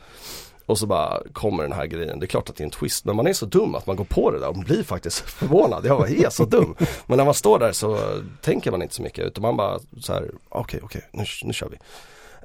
[0.66, 3.04] Och så bara kommer den här grejen, det är klart att det är en twist
[3.04, 5.86] men man är så dum att man går på det där och blir faktiskt förvånad.
[5.86, 6.76] Jag var är så dum.
[7.06, 7.98] Men när man står där så
[8.42, 11.24] tänker man inte så mycket utan man bara så här, okej okay, okej okay, nu,
[11.44, 11.76] nu kör vi.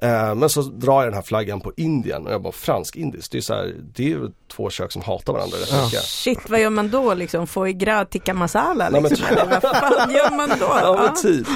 [0.01, 3.31] Eh, men så drar jag den här flaggan på Indien och jag bara fransk-indiskt.
[3.31, 5.83] Det är så här, det är ju två kök som hatar varandra rätt ja.
[5.83, 6.03] mycket.
[6.03, 7.47] Shit, vad gör man då liksom?
[7.47, 9.17] Foie gras tikka masala liksom?
[9.21, 10.55] Nej, men, vad fan gör man då?
[10.81, 11.47] Ja, men typ.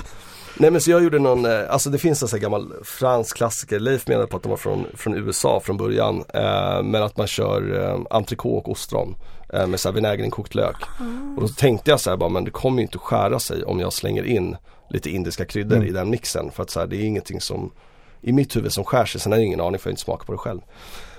[0.58, 3.38] Nej men så jag gjorde någon, eh, alltså det finns en sån här gammal fransk
[3.38, 6.24] klassiker, Leif menade på att de var från, från USA från början.
[6.34, 9.16] Eh, men att man kör eh, entrecote och ostron
[9.54, 10.76] eh, med så här vinägerinkokt lök.
[11.00, 11.36] Mm.
[11.36, 13.80] Och då tänkte jag så här bara, men det kommer ju inte skära sig om
[13.80, 14.58] jag slänger in
[14.90, 15.88] lite indiska kryddor mm.
[15.88, 16.52] i den mixen.
[16.52, 17.72] För att så här, det är ingenting som
[18.26, 19.22] i mitt huvud som skär sig.
[19.22, 20.62] Sen har jag ingen aning för jag har inte smakat på det själv.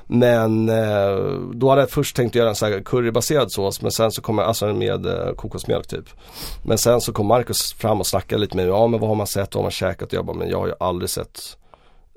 [0.06, 1.16] Men eh,
[1.54, 4.38] då hade jag först tänkt göra en sån här currybaserad sås men sen så kom
[4.38, 6.04] jag, alltså med eh, kokosmjölk typ.
[6.64, 9.14] Men sen så kom Marcus fram och snackade lite med mig, ja men vad har
[9.14, 10.08] man sett, vad har man käkat?
[10.08, 11.56] Och jag bara, men jag har ju aldrig sett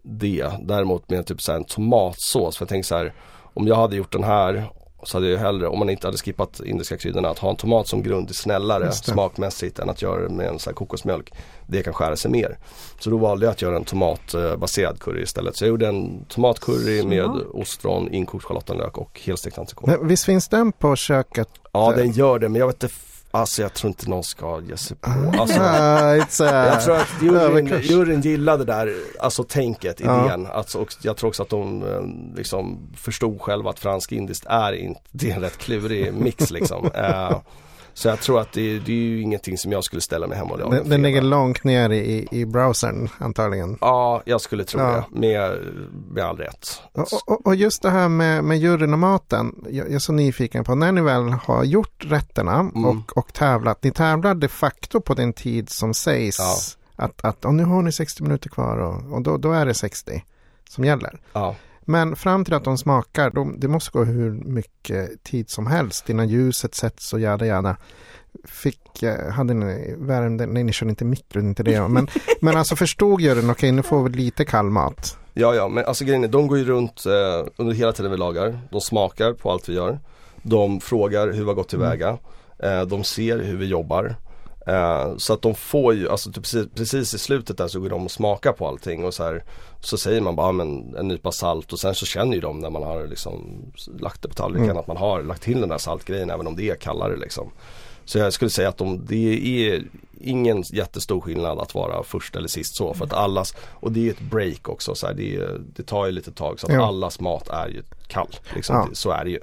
[0.04, 0.52] det.
[0.62, 2.58] Däremot med typ så en tomatsås.
[2.58, 3.14] För jag tänkte så här,
[3.54, 4.70] om jag hade gjort den här
[5.04, 7.88] så hade jag hellre, om man inte hade skippat indiska kryddorna, att ha en tomat
[7.88, 11.34] som grund är snällare smakmässigt än att göra det med en sån här kokosmjölk.
[11.68, 12.58] Det kan skära sig mer.
[13.00, 15.58] Så då valde jag att göra en tomatbaserad curry istället.
[15.58, 19.98] Så jag gjorde en tomatcurry med ostron, inkokt schalottenlök och helstekt entrecote.
[20.02, 21.50] Visst finns den på köket?
[21.72, 22.96] Ja den gör det men jag vet inte
[23.32, 25.10] Alltså jag tror inte någon ska ge sig på.
[25.10, 30.48] Ah, alltså, jag tror att juryn, juryn gillade det där, alltså tänket, idén.
[30.50, 30.54] Ja.
[30.54, 35.02] Alltså, och jag tror också att de eh, liksom förstod själva att fransk-indiskt är inte,
[35.12, 36.90] det är en rätt klurig mix liksom.
[38.00, 40.52] Så jag tror att det, det, är ju ingenting som jag skulle ställa mig hemma
[40.52, 40.78] och laga.
[40.78, 43.78] Den, den ligger långt ner i, i browsern antagligen.
[43.82, 45.06] Ja, jag skulle tro ja.
[45.12, 45.20] det.
[45.20, 45.60] Med,
[46.12, 46.82] med all rätt.
[46.92, 49.66] Och, och, och, just det här med, med juryn och maten.
[49.70, 52.86] Jag, jag är så nyfiken på när ni väl har gjort rätterna mm.
[52.86, 53.84] och, och tävlat.
[53.84, 56.40] Ni tävlar de facto på den tid som sägs.
[56.40, 56.56] Ja.
[57.06, 59.74] Att, att och nu har ni 60 minuter kvar och, och då, då är det
[59.74, 60.24] 60
[60.70, 61.20] som gäller.
[61.34, 61.56] Ja.
[61.90, 66.10] Men fram till att de smakar, de, det måste gå hur mycket tid som helst
[66.10, 67.78] innan ljuset sätts och jada jada.
[68.46, 71.88] Fick, eh, hade ni värmde, nej ni körde inte mikro, inte det.
[71.88, 72.08] Men,
[72.42, 75.18] men alltså förstod juryn, okej okay, nu får vi lite kall mat.
[75.34, 78.18] Ja, ja, men alltså grejen är, de går ju runt eh, under hela tiden vi
[78.18, 78.60] lagar.
[78.72, 80.00] De smakar på allt vi gör.
[80.42, 82.18] De frågar hur vi har gått tillväga.
[82.60, 82.80] Mm.
[82.80, 84.16] Eh, de ser hur vi jobbar.
[84.68, 87.90] Uh, så att de får ju, alltså typ precis, precis, i slutet där så går
[87.90, 89.44] de och smakar på allting och så här,
[89.82, 92.70] Så säger man bara men en nypa salt och sen så känner ju de när
[92.70, 93.62] man har liksom
[94.00, 94.78] lagt det på tallriken mm.
[94.78, 97.52] att man har lagt till den där saltgrejen även om det är kallare liksom.
[98.06, 99.84] Så jag skulle säga att de, det är
[100.22, 104.12] ingen jättestor skillnad att vara först eller sist så för att allas, och det är
[104.12, 106.88] ett break också så här, det, det, tar ju lite tag så att ja.
[106.88, 108.36] allas mat är ju kall.
[108.56, 108.88] Liksom, ja.
[108.94, 109.40] Så är det ju.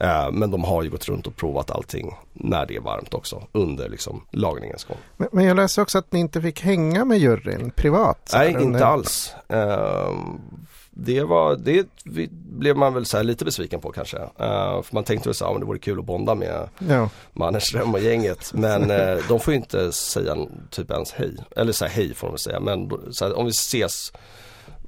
[0.00, 3.42] Eh, men de har ju gått runt och provat allting när det är varmt också
[3.52, 4.96] under liksom, lagningens gång.
[5.16, 8.30] Men, men jag läste också att ni inte fick hänga med juryn privat?
[8.34, 8.80] Nej, inte under...
[8.80, 9.34] alls.
[9.52, 10.12] Uh,
[10.90, 11.86] det, var, det
[12.32, 14.16] blev man väl så lite besviken på kanske.
[14.16, 17.10] Uh, för man tänkte väl så här, det vore kul att bonda med ja.
[17.32, 18.52] Mannerström och gänget.
[18.54, 20.36] Men uh, de får ju inte säga
[20.70, 21.36] typ ens hej.
[21.56, 22.60] Eller säga hej får de säga.
[22.60, 24.12] Men så här, om vi ses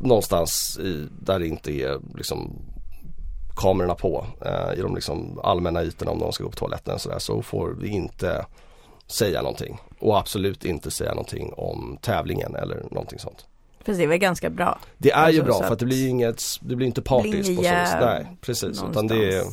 [0.01, 2.59] någonstans i, där det inte är liksom
[3.59, 7.01] kamerorna på eh, i de liksom allmänna ytorna om någon ska gå på toaletten och
[7.01, 8.47] sådär så får vi inte
[9.07, 9.79] säga någonting.
[9.99, 13.47] Och absolut inte säga någonting om tävlingen eller någonting sånt.
[13.85, 14.79] Fast det är väl ganska bra.
[14.99, 17.63] Det är alltså, ju bra för att det blir inget, det blir inte partiskt på
[17.63, 17.95] så vis.
[18.01, 18.83] Nej, precis.
[18.91, 19.45] Utan det är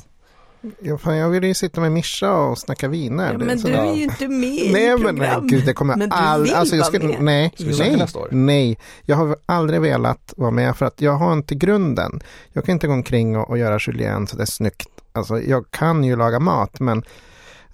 [0.80, 3.32] Ja, fan, jag vill ju sitta med Mischa och snacka viner.
[3.32, 6.10] Ja, men du är ju inte med nej, i men, nej, gud, det kommer men
[6.10, 6.44] du all...
[6.44, 7.52] vill alltså, jag ska, vara med.
[7.60, 8.78] Nej, nej, nej.
[9.02, 12.20] Jag har aldrig velat vara med för att jag har inte grunden.
[12.54, 14.90] Jag kan inte gå omkring och, och göra julienne så det är snyggt.
[15.12, 17.04] Alltså, jag kan ju laga mat men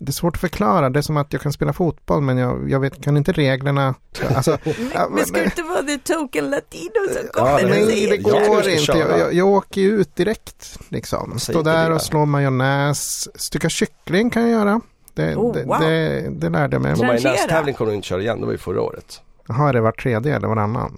[0.01, 0.89] det är svårt att förklara.
[0.89, 3.95] Det är som att jag kan spela fotboll men jag, jag vet, kan inte reglerna.
[4.35, 4.57] Alltså,
[5.09, 8.97] men ska du inte vara the token latino som kommer ja, Nej, det går inte.
[8.97, 10.79] Jag, jag, jag, åker ju ut direkt.
[10.89, 11.39] Liksom.
[11.39, 13.29] Stå där och slå majonnäs.
[13.41, 14.81] Stycka kyckling kan jag göra.
[15.13, 15.79] Det, oh, det, wow.
[15.79, 16.95] det, det lärde jag mig.
[16.95, 19.21] Majonnästävling kommer du inte köra igen, det var ju förra året.
[19.47, 20.97] Har det varit tredje eller varannan?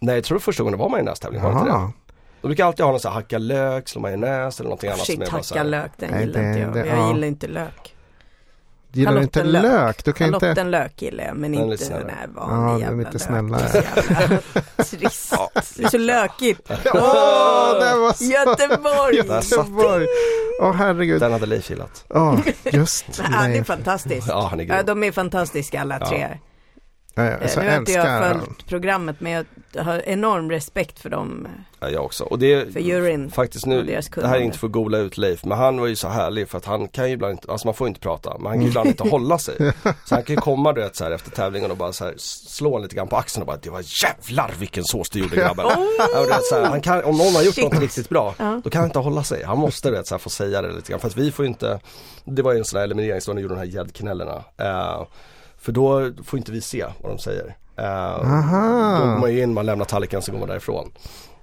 [0.00, 1.90] Nej, jag tror första gången det var majonnästävling, var inte det?
[2.40, 5.06] De brukar alltid ha någon sån här hacka lök, slå majonnäs eller någonting annat.
[5.06, 6.76] Shit, hacka lök, den gillar inte jag.
[6.76, 7.12] jag ja.
[7.12, 7.94] gillar inte lök.
[8.92, 9.62] Gillar du inte lök?
[9.62, 10.04] lök?
[10.04, 10.64] Du kan Halotten inte...
[10.64, 13.68] lök gillar jag men inte den här vanliga ja, jävla lite snällare.
[14.76, 15.34] Trist.
[15.76, 16.60] Det är så lökigt.
[16.70, 18.24] Åh, oh, det var så...
[18.24, 19.16] Göteborg!
[19.16, 20.06] Göteborg!
[20.60, 21.20] Åh oh, herregud.
[21.20, 22.04] Den hade Leif gillat.
[22.08, 22.40] Ja, oh,
[22.74, 24.28] just det är fantastiskt.
[24.28, 24.86] Ja, han är grym.
[24.86, 26.38] De är fantastiska alla tre.
[27.18, 29.44] Ja, Eh, så nu har inte jag följt programmet men jag
[29.84, 31.48] har enorm respekt för dem,
[31.80, 32.24] Ja, jag också.
[32.24, 33.30] Och det för juryn.
[33.30, 33.82] faktiskt nu,
[34.14, 36.48] det här är inte för att gola ut Leif, men han var ju så härlig
[36.48, 38.62] för att han kan ju ibland inte, alltså man får inte prata, men han kan
[38.62, 39.72] ju ibland inte hålla sig.
[40.04, 42.14] Så han kan ju komma du vet så här efter tävlingen och bara så här
[42.18, 45.36] slå en lite grann på axeln och bara det var jävlar vilken sås du gjorde
[45.36, 45.66] grabben.
[45.98, 47.64] Ja, du vet, så här, han kan, om någon har gjort Shit.
[47.72, 48.60] något riktigt bra, Ja.
[48.64, 49.44] då kan han inte hålla sig.
[49.44, 51.00] Han måste du vet, så här, få säga det lite grann.
[51.00, 51.80] För att vi får ju inte,
[52.24, 54.44] det var ju en sån här elimineringsdag när de gjorde de här gäddknällarna.
[54.58, 55.02] Eh,
[55.68, 57.56] för då får inte vi se vad de säger.
[57.76, 58.98] Eh, Aha.
[59.00, 60.92] Då går man ju in, man lämnar tallriken så går man därifrån.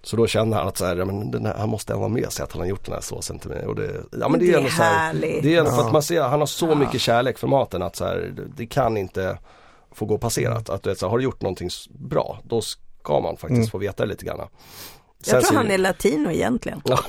[0.01, 2.43] Så då känner han att så här, ja, men här, han måste vara med sig
[2.43, 3.65] att han har gjort den här såsen till mig.
[3.65, 5.43] Och det, ja, men det, Det är är ändå så här, härligt.
[5.43, 5.86] Det är ändå för Ja.
[5.86, 6.76] att man ser, han har så Ja.
[6.76, 9.38] mycket kärlek för maten att så här, det, kan inte
[9.91, 10.69] få gå passerat.
[10.69, 13.67] Att du vet, så här, har du gjort någonting bra, då ska man faktiskt Mm.
[13.67, 14.39] få veta det lite grann.
[15.28, 16.82] Jag tror han är latino egentligen.
[16.84, 16.99] Ja.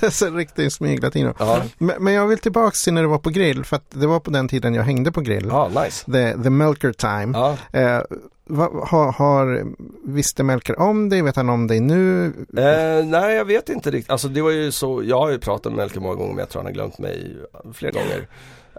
[0.10, 1.34] så riktig smyglatino.
[1.38, 4.06] ja, Men, men jag vill tillbaks till när du var på grill, för att det
[4.06, 5.46] var på den tiden jag hängde på grill.
[5.48, 6.12] ja, nice.
[6.12, 7.38] The, the Melker time.
[7.38, 7.56] Ja.
[7.80, 8.00] Eh,
[8.46, 9.64] vad, har, har,
[10.04, 11.22] visste Melker om dig?
[11.22, 12.26] Vet han om dig nu?
[12.56, 15.72] Eh, nej jag vet inte riktigt, alltså det var ju så, jag har ju pratat
[15.72, 17.36] med Melker många gånger men jag tror han har glömt mig
[17.74, 18.28] flera gånger.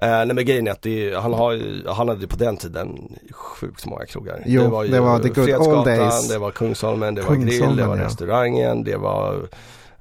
[0.02, 3.18] Eh, nej men grejen är att det, är- han, har han hade på den tiden
[3.32, 4.44] sjukt många krogar.
[4.46, 6.28] Jo, det var ju det var the good old days.
[6.30, 8.04] det var Kungsholmen, det var Grill, det Kungsholmen, var ja.
[8.06, 9.48] restaurangen, det var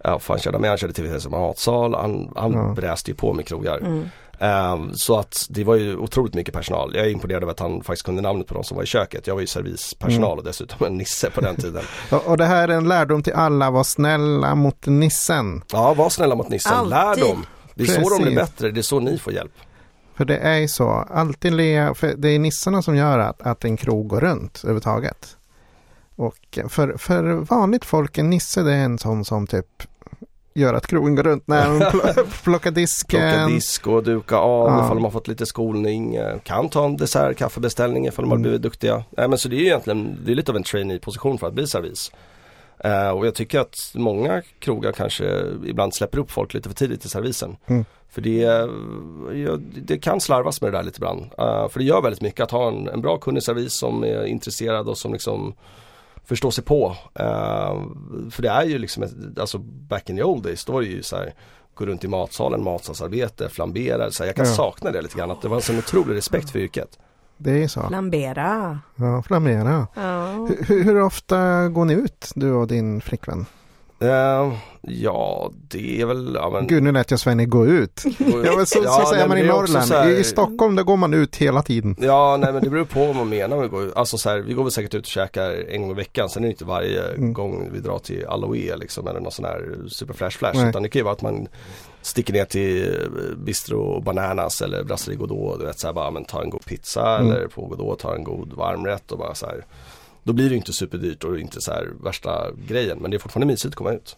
[0.07, 2.73] Ja, fan körde med, han körde till som matsal, han, han Ja.
[2.77, 3.79] bräste ju på med krogar.
[3.79, 4.09] Mm.
[4.39, 6.93] Ehm, så att det var ju otroligt mycket personal.
[6.95, 9.27] Jag är imponerad över att han faktiskt kunde namnet på de som var i köket.
[9.27, 10.39] Jag var ju servispersonal Mm.
[10.39, 11.83] och dessutom en nisse på den tiden.
[12.27, 15.63] Och, det här är en lärdom till alla, var snälla mot nissen.
[15.73, 17.25] Ja, var snälla mot nissen, lär Alltid.
[17.25, 17.47] dem.
[17.75, 18.25] Det är så de Precis.
[18.27, 19.53] blir bättre, det är så ni får hjälp.
[20.17, 23.65] För det är ju så, alltid le, för det är nissarna som gör att, att
[23.65, 25.37] en krog går runt överhuvudtaget.
[26.17, 29.67] Och för, för vanligt folk, en nisse det är en sån som typ
[30.55, 33.21] gör att krogen går runt när de pl- plockar disken.
[33.21, 34.85] Plocka disk och duka av Ja.
[34.85, 36.15] ifall de har fått lite skolning.
[36.17, 38.43] eh, Kan ta en dessert, kaffebeställning ifall de har Mm.
[38.43, 39.05] blivit duktiga.
[39.11, 41.55] Nej men så det är ju egentligen, det är lite av en trainee-position för att
[41.55, 42.13] bli servis.
[42.85, 47.05] Eh, och jag tycker att många krogar kanske ibland släpper upp folk lite för tidigt
[47.05, 47.57] i servisen.
[47.67, 47.85] Mm.
[48.09, 48.69] För det,
[49.83, 51.23] det kan slarvas med det där lite ibland.
[51.39, 54.25] Eh, för det gör väldigt mycket att ha en, en bra kunnig servis som är
[54.25, 55.55] intresserad och som liksom
[56.25, 56.97] förstår sig på.
[57.15, 57.83] Eh,
[58.31, 59.05] för det är ju liksom,
[59.41, 61.35] alltså back in the old days, då var det ju så här
[61.75, 64.11] gå runt i matsalen, matsalsarbete, flambera.
[64.11, 64.53] Så här, jag kan Ja.
[64.53, 66.99] sakna det lite grann, att det var en sån otrolig respekt för yrket.
[67.37, 67.81] Det är så.
[67.89, 68.79] Flambera.
[68.97, 69.87] Ja, flamera.
[69.95, 70.27] Ja.
[70.67, 73.47] Hur, hur ofta går ni ut, du och din flickvän?
[74.01, 78.03] Eh, ja, det är väl, ja men Gud, nu lät jag Svenne gå ut.
[78.45, 79.93] Ja, men så, Ja, så säger man i Norrland.
[79.93, 81.97] här- I, I Stockholm, där går man ut hela tiden.
[82.01, 83.97] Ja, nej men det beror på vad man menar med att gå ut.
[83.97, 86.29] Alltså så här, vi går väl säkert ut och käkar en gång i veckan.
[86.29, 87.33] Sen är det inte varje Mm.
[87.33, 90.57] gång vi drar till Aloe liksom eller någon sån här super flash flash.
[90.61, 90.69] Nej.
[90.69, 91.49] Utan det kan ju vara att man
[92.05, 95.61] sticker ner till eh, Bistro Bananas eller Brasserie Godot.
[95.61, 97.33] Du vet så här bara, men ta en god pizza Mm.
[97.33, 99.65] eller på Godot ta en god varmrätt och bara så här.
[100.23, 102.99] Då blir det inte superdyrt och inte så här värsta grejen.
[102.99, 104.17] Men det är fortfarande mysigt att komma ut.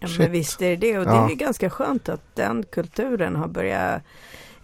[0.00, 1.24] Ja, men visst är det det och det Ja.
[1.24, 4.02] är ju ganska skönt att den kulturen har börjat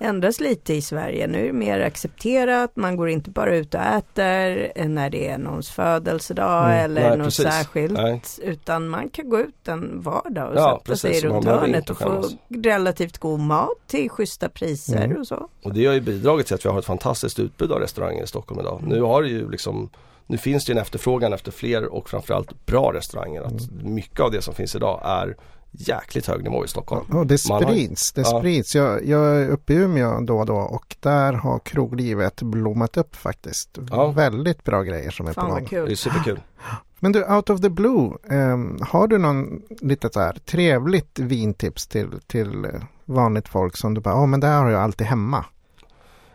[0.02, 1.26] ändras lite i Sverige.
[1.26, 5.38] Nu är det mer accepterat, man går inte bara ut och äter när det är
[5.38, 6.84] någons födelsedag Mm.
[6.84, 7.44] eller Nej, något precis.
[7.44, 7.92] särskilt.
[7.92, 8.22] Nej.
[8.42, 11.24] Utan man kan gå ut en vardag och Ja, sätta sig precis.
[11.24, 15.20] Man runt hörnet och få relativt god mat till schyssta priser Mm.
[15.20, 15.48] och så.
[15.64, 18.26] Och det har ju bidragit till att vi har ett fantastiskt utbud av restauranger i
[18.26, 18.78] Stockholm idag.
[18.82, 18.88] Mm.
[18.96, 19.90] Nu har det ju liksom
[20.26, 23.42] nu finns det en efterfrågan efter fler och framförallt bra restauranger.
[23.42, 23.94] Att Mm.
[23.94, 25.36] mycket av det som finns idag är
[25.72, 27.06] jäkligt hög nivå i Stockholm.
[27.16, 28.12] Och det Man har- sprids.
[28.12, 28.38] Det Ja.
[28.38, 28.74] sprids.
[28.74, 33.16] Jag, jag är uppe i Umeå då och då och där har kroglivet blommat upp
[33.16, 33.78] faktiskt.
[33.90, 34.06] Ja.
[34.10, 35.66] Väldigt bra grejer som är Fan på gång.
[35.70, 35.96] Det är kul.
[35.96, 36.40] superkul.
[37.00, 41.86] Men du, out of the blue, ehm, har du någon lite så här trevligt vintips
[41.86, 42.70] till, till eh,
[43.04, 45.44] vanligt folk som du bara, ja men det här har jag alltid hemma.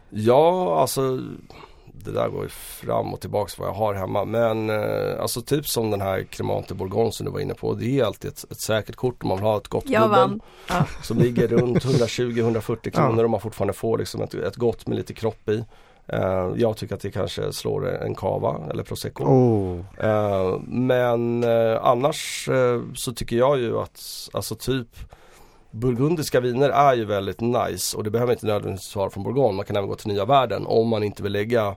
[0.10, 1.20] Ja, alltså
[2.06, 4.26] det där går ju fram och tillbaks vad jag har hemma.
[4.26, 7.74] Men eh, alltså typ som den här Cremante Bourgogne som du var inne på.
[7.74, 10.40] Det är alltid ett, ett säkert kort om man vill ha ett gott bubbel.
[10.68, 10.86] Ja.
[11.04, 13.24] Som ligger runt 120-140 kronor Ja.
[13.24, 15.64] och man fortfarande får liksom ett, ett gott med lite kropp i.
[16.08, 19.24] Eh, jag tycker att det kanske slår en cava eller prosecco.
[19.24, 19.80] Oh.
[20.06, 24.88] Eh, men eh, annars eh, så tycker jag ju att alltså typ
[25.80, 29.56] Burgundiska viner är ju väldigt nice och det behöver inte nödvändigtvis vara från Bourgogne.
[29.56, 31.76] Man kan även gå till nya världen om man inte vill lägga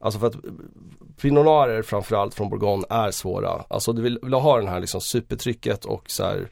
[0.00, 0.36] Alltså för att
[1.20, 3.64] Pinot Noirer framförallt från Bourgogne är svåra.
[3.68, 6.48] Alltså du vill, vill du ha den här liksom supertrycket och så här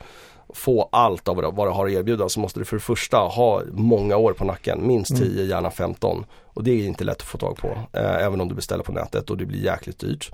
[0.55, 3.63] få allt av vad det har att erbjuda så måste du för det första ha
[3.73, 5.23] många år på nacken, minst Mm.
[5.23, 6.25] 10, gärna 15.
[6.45, 8.93] Och det är inte lätt att få tag på, eh, även om du beställer på
[8.93, 10.33] nätet och det blir jäkligt dyrt.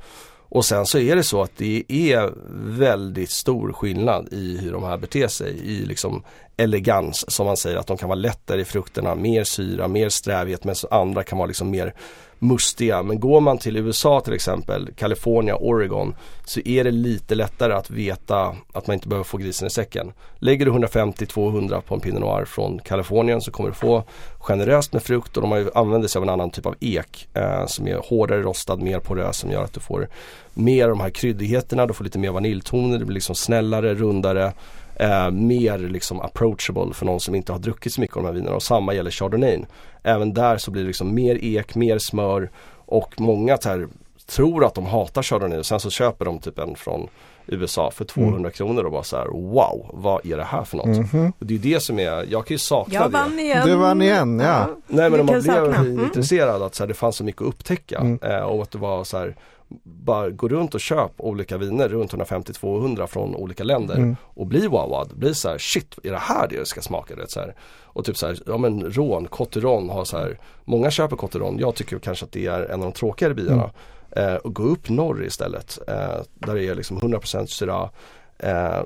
[0.51, 2.33] Och sen så är det så att det är
[2.79, 6.23] väldigt stor skillnad i hur de här beter sig i liksom
[6.57, 10.65] elegans som man säger att de kan vara lättare i frukterna, mer syra, mer strävhet
[10.65, 11.95] medan andra kan vara liksom mer
[12.41, 13.03] mustiga.
[13.03, 16.15] Men går man till USA till exempel, California, Oregon
[16.45, 20.13] så är det lite lättare att veta att man inte behöver få grisen i säcken.
[20.39, 24.05] Lägger du 150-200 på en Pinot Noir från Kalifornien så kommer du få
[24.39, 27.89] generöst med frukt och de använder sig av en annan typ av ek eh, som
[27.89, 30.09] är hårdare rostad, mer porös som gör att du får
[30.55, 34.53] mer av de här kryddigheterna, du får lite mer vaniljtoner, det blir liksom snällare, rundare
[35.01, 38.35] eh, mer liksom approachable för någon som inte har druckit så mycket av de här
[38.35, 39.59] vinerna och samma gäller Chardonnay.
[40.03, 42.51] Även där så blir det liksom mer ek, mer smör
[42.87, 43.89] och många här,
[44.27, 47.09] tror att de hatar Chardonnay och sen så köper de typ en från
[47.47, 48.51] USA för 200 mm.
[48.51, 50.87] kronor och bara så här wow vad är det här för något?
[50.87, 51.33] Mm -hmm.
[51.39, 53.43] och det är det som är, jag kan ju sakna jag vann det.
[53.43, 53.67] Igen.
[53.67, 54.69] Du vann igen ja.
[54.87, 56.05] Nej men om man blev mm.
[56.05, 58.19] intresserad att så här, det fanns så mycket att upptäcka mm.
[58.23, 59.37] eh, och att det var så här
[59.85, 64.17] bara gå runt och köp olika viner runt 150-200 från olika länder mm.
[64.23, 65.13] och bli wowad.
[65.17, 67.17] Bli så här, shit är det här det ska smaka?
[67.17, 67.55] Det, så här.
[67.83, 71.75] Och typ så här, ja men rån, Cotteron har så här, många köper Cotteron, jag
[71.75, 73.71] tycker kanske att det är en av de tråkigare bilarna.
[74.11, 74.35] Mm.
[74.35, 77.91] Eh, och gå upp norr istället, eh, där det är liksom 100% Syrah.
[78.39, 78.83] Eh,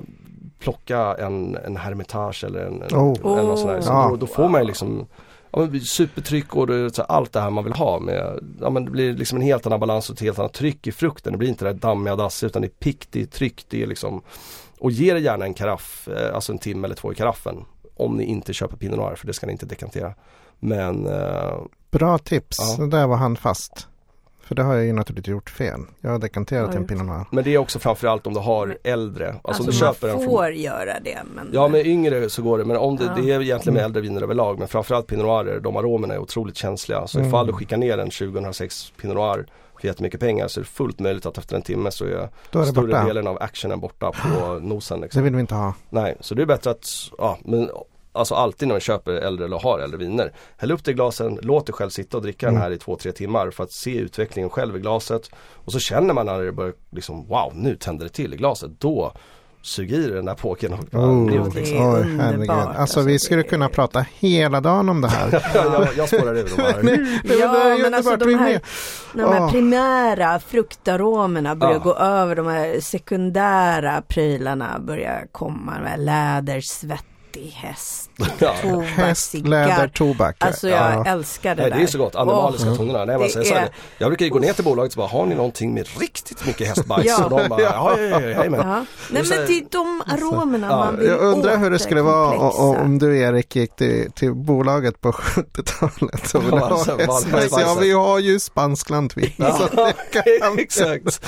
[0.59, 3.39] plocka en, en Hermitage eller en, en, oh.
[3.39, 3.81] en, en sån här.
[3.81, 4.09] Så oh.
[4.09, 5.07] då, då, får man liksom
[5.55, 9.13] ja, supertryck och det, allt det här man vill ha med, ja men det blir
[9.13, 11.31] liksom en helt annan balans och ett helt annat tryck i frukten.
[11.31, 13.83] Det blir inte det där dammiga dassiga utan det är pick, det är tryck, det
[13.83, 14.21] är liksom
[14.79, 17.65] och ge det gärna en karaff, eh, alltså en timme eller två i karaffen.
[17.95, 20.13] Om ni inte köper Pinot Noir för det ska ni inte dekantera.
[20.59, 21.57] Men eh,
[21.91, 22.83] Bra tips, ja.
[22.83, 23.87] det där var handfast.
[24.45, 25.79] För det har jag ju naturligtvis gjort fel.
[26.01, 27.25] Jag har dekanterat ja, en Pinot Noir.
[27.31, 29.27] Men det är också framförallt om du har äldre.
[29.27, 31.19] Alltså, alltså om du köper man får en göra det.
[31.35, 31.49] Men...
[31.53, 32.65] Ja med yngre så går det.
[32.65, 33.13] Men om det, ja.
[33.15, 34.59] det är egentligen med äldre viner överlag.
[34.59, 37.07] Men framförallt Pinot Noirer, de aromerna är otroligt känsliga.
[37.07, 37.29] Så mm.
[37.29, 39.45] ifall du skickar ner en 2006 Pinot Noir
[39.79, 42.29] för jättemycket pengar så är det fullt möjligt att efter en timme så är, är
[42.49, 43.05] större borta.
[43.05, 45.01] delen av actionen borta på nosen.
[45.01, 45.19] Liksom.
[45.19, 45.73] Det vill vi inte ha.
[45.89, 46.87] Nej, så det är bättre att,
[47.17, 47.69] ja men
[48.15, 50.33] Alltså alltid när man köper äldre eller har äldre viner.
[50.57, 52.55] Häll upp det i glasen, låt dig själv sitta och dricka mm.
[52.55, 55.29] den här i två, tre timmar för att se utvecklingen själv i glaset.
[55.53, 58.71] Och så känner man när det börjar liksom wow, nu tänder det till i glaset.
[58.79, 59.13] Då
[59.65, 61.55] sug i den här påken och oh.
[61.55, 61.77] Liksom.
[61.77, 62.49] Oj, herregud.
[62.49, 65.43] Alltså, alltså vi skulle kunna prata hela dagen om det här.
[65.53, 66.79] jag, jag spårar ur de här.
[66.83, 68.61] Nej, det ja, men alltså de här,
[69.13, 69.51] de här oh.
[69.51, 71.83] primära fruktaromerna börjar ah.
[71.83, 77.05] gå över, de här sekundära prylarna börjar komma, de här läder, svett
[77.35, 78.09] riktig häst.
[78.39, 78.55] Ja.
[78.61, 80.35] Tobak, häst, läder, tobak.
[80.39, 81.05] Alltså jag ja.
[81.05, 81.77] älskar det Nej, där.
[81.77, 82.77] Det är så gott, animaliska oh.
[82.77, 83.05] tonerna.
[83.05, 83.69] Nej, man säger är...
[83.97, 86.67] Jag brukar ju gå ner till bolaget och bara, har ni någonting med riktigt mycket
[86.67, 87.05] hästbajs?
[87.05, 87.23] ja.
[87.23, 88.59] Och de bara, ja, ja, ja, ja, men.
[88.59, 88.85] Ja.
[89.09, 90.77] Nej men det är de aromerna ja.
[90.77, 95.01] man vill Jag undrar hur det skulle vara om du Erik gick till, till bolaget
[95.01, 97.51] på 70-talet och ville ha hästbajs.
[97.51, 99.33] Ja, vi har ju spansklantvitt.
[99.37, 99.69] Ja,
[100.57, 101.25] exakt.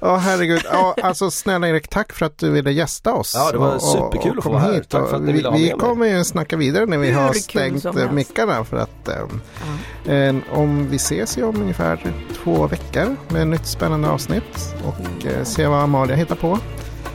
[0.00, 0.62] Ja, herregud.
[0.72, 3.32] Ja, alltså snälla Erik, tack för att du ville gästa oss.
[3.34, 4.84] Ja, det var superkul och, och att få vara här.
[4.88, 8.64] Tack för att ni ville vi kommer ju snacka vidare när vi har stängt mickarna
[8.64, 12.12] för att eh, eh, om vi ses ju om ungefär
[12.44, 16.58] två veckor med ett nytt spännande avsnitt och eh, se vad Amalia hittar på.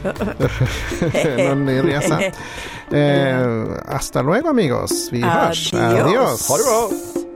[1.48, 2.20] Någon ny resa.
[2.90, 5.08] Eh, hasta luego amigos.
[5.12, 5.72] Vi Adios.
[5.72, 5.74] hörs.
[5.74, 6.48] Adios.
[6.48, 7.33] Ha det bra.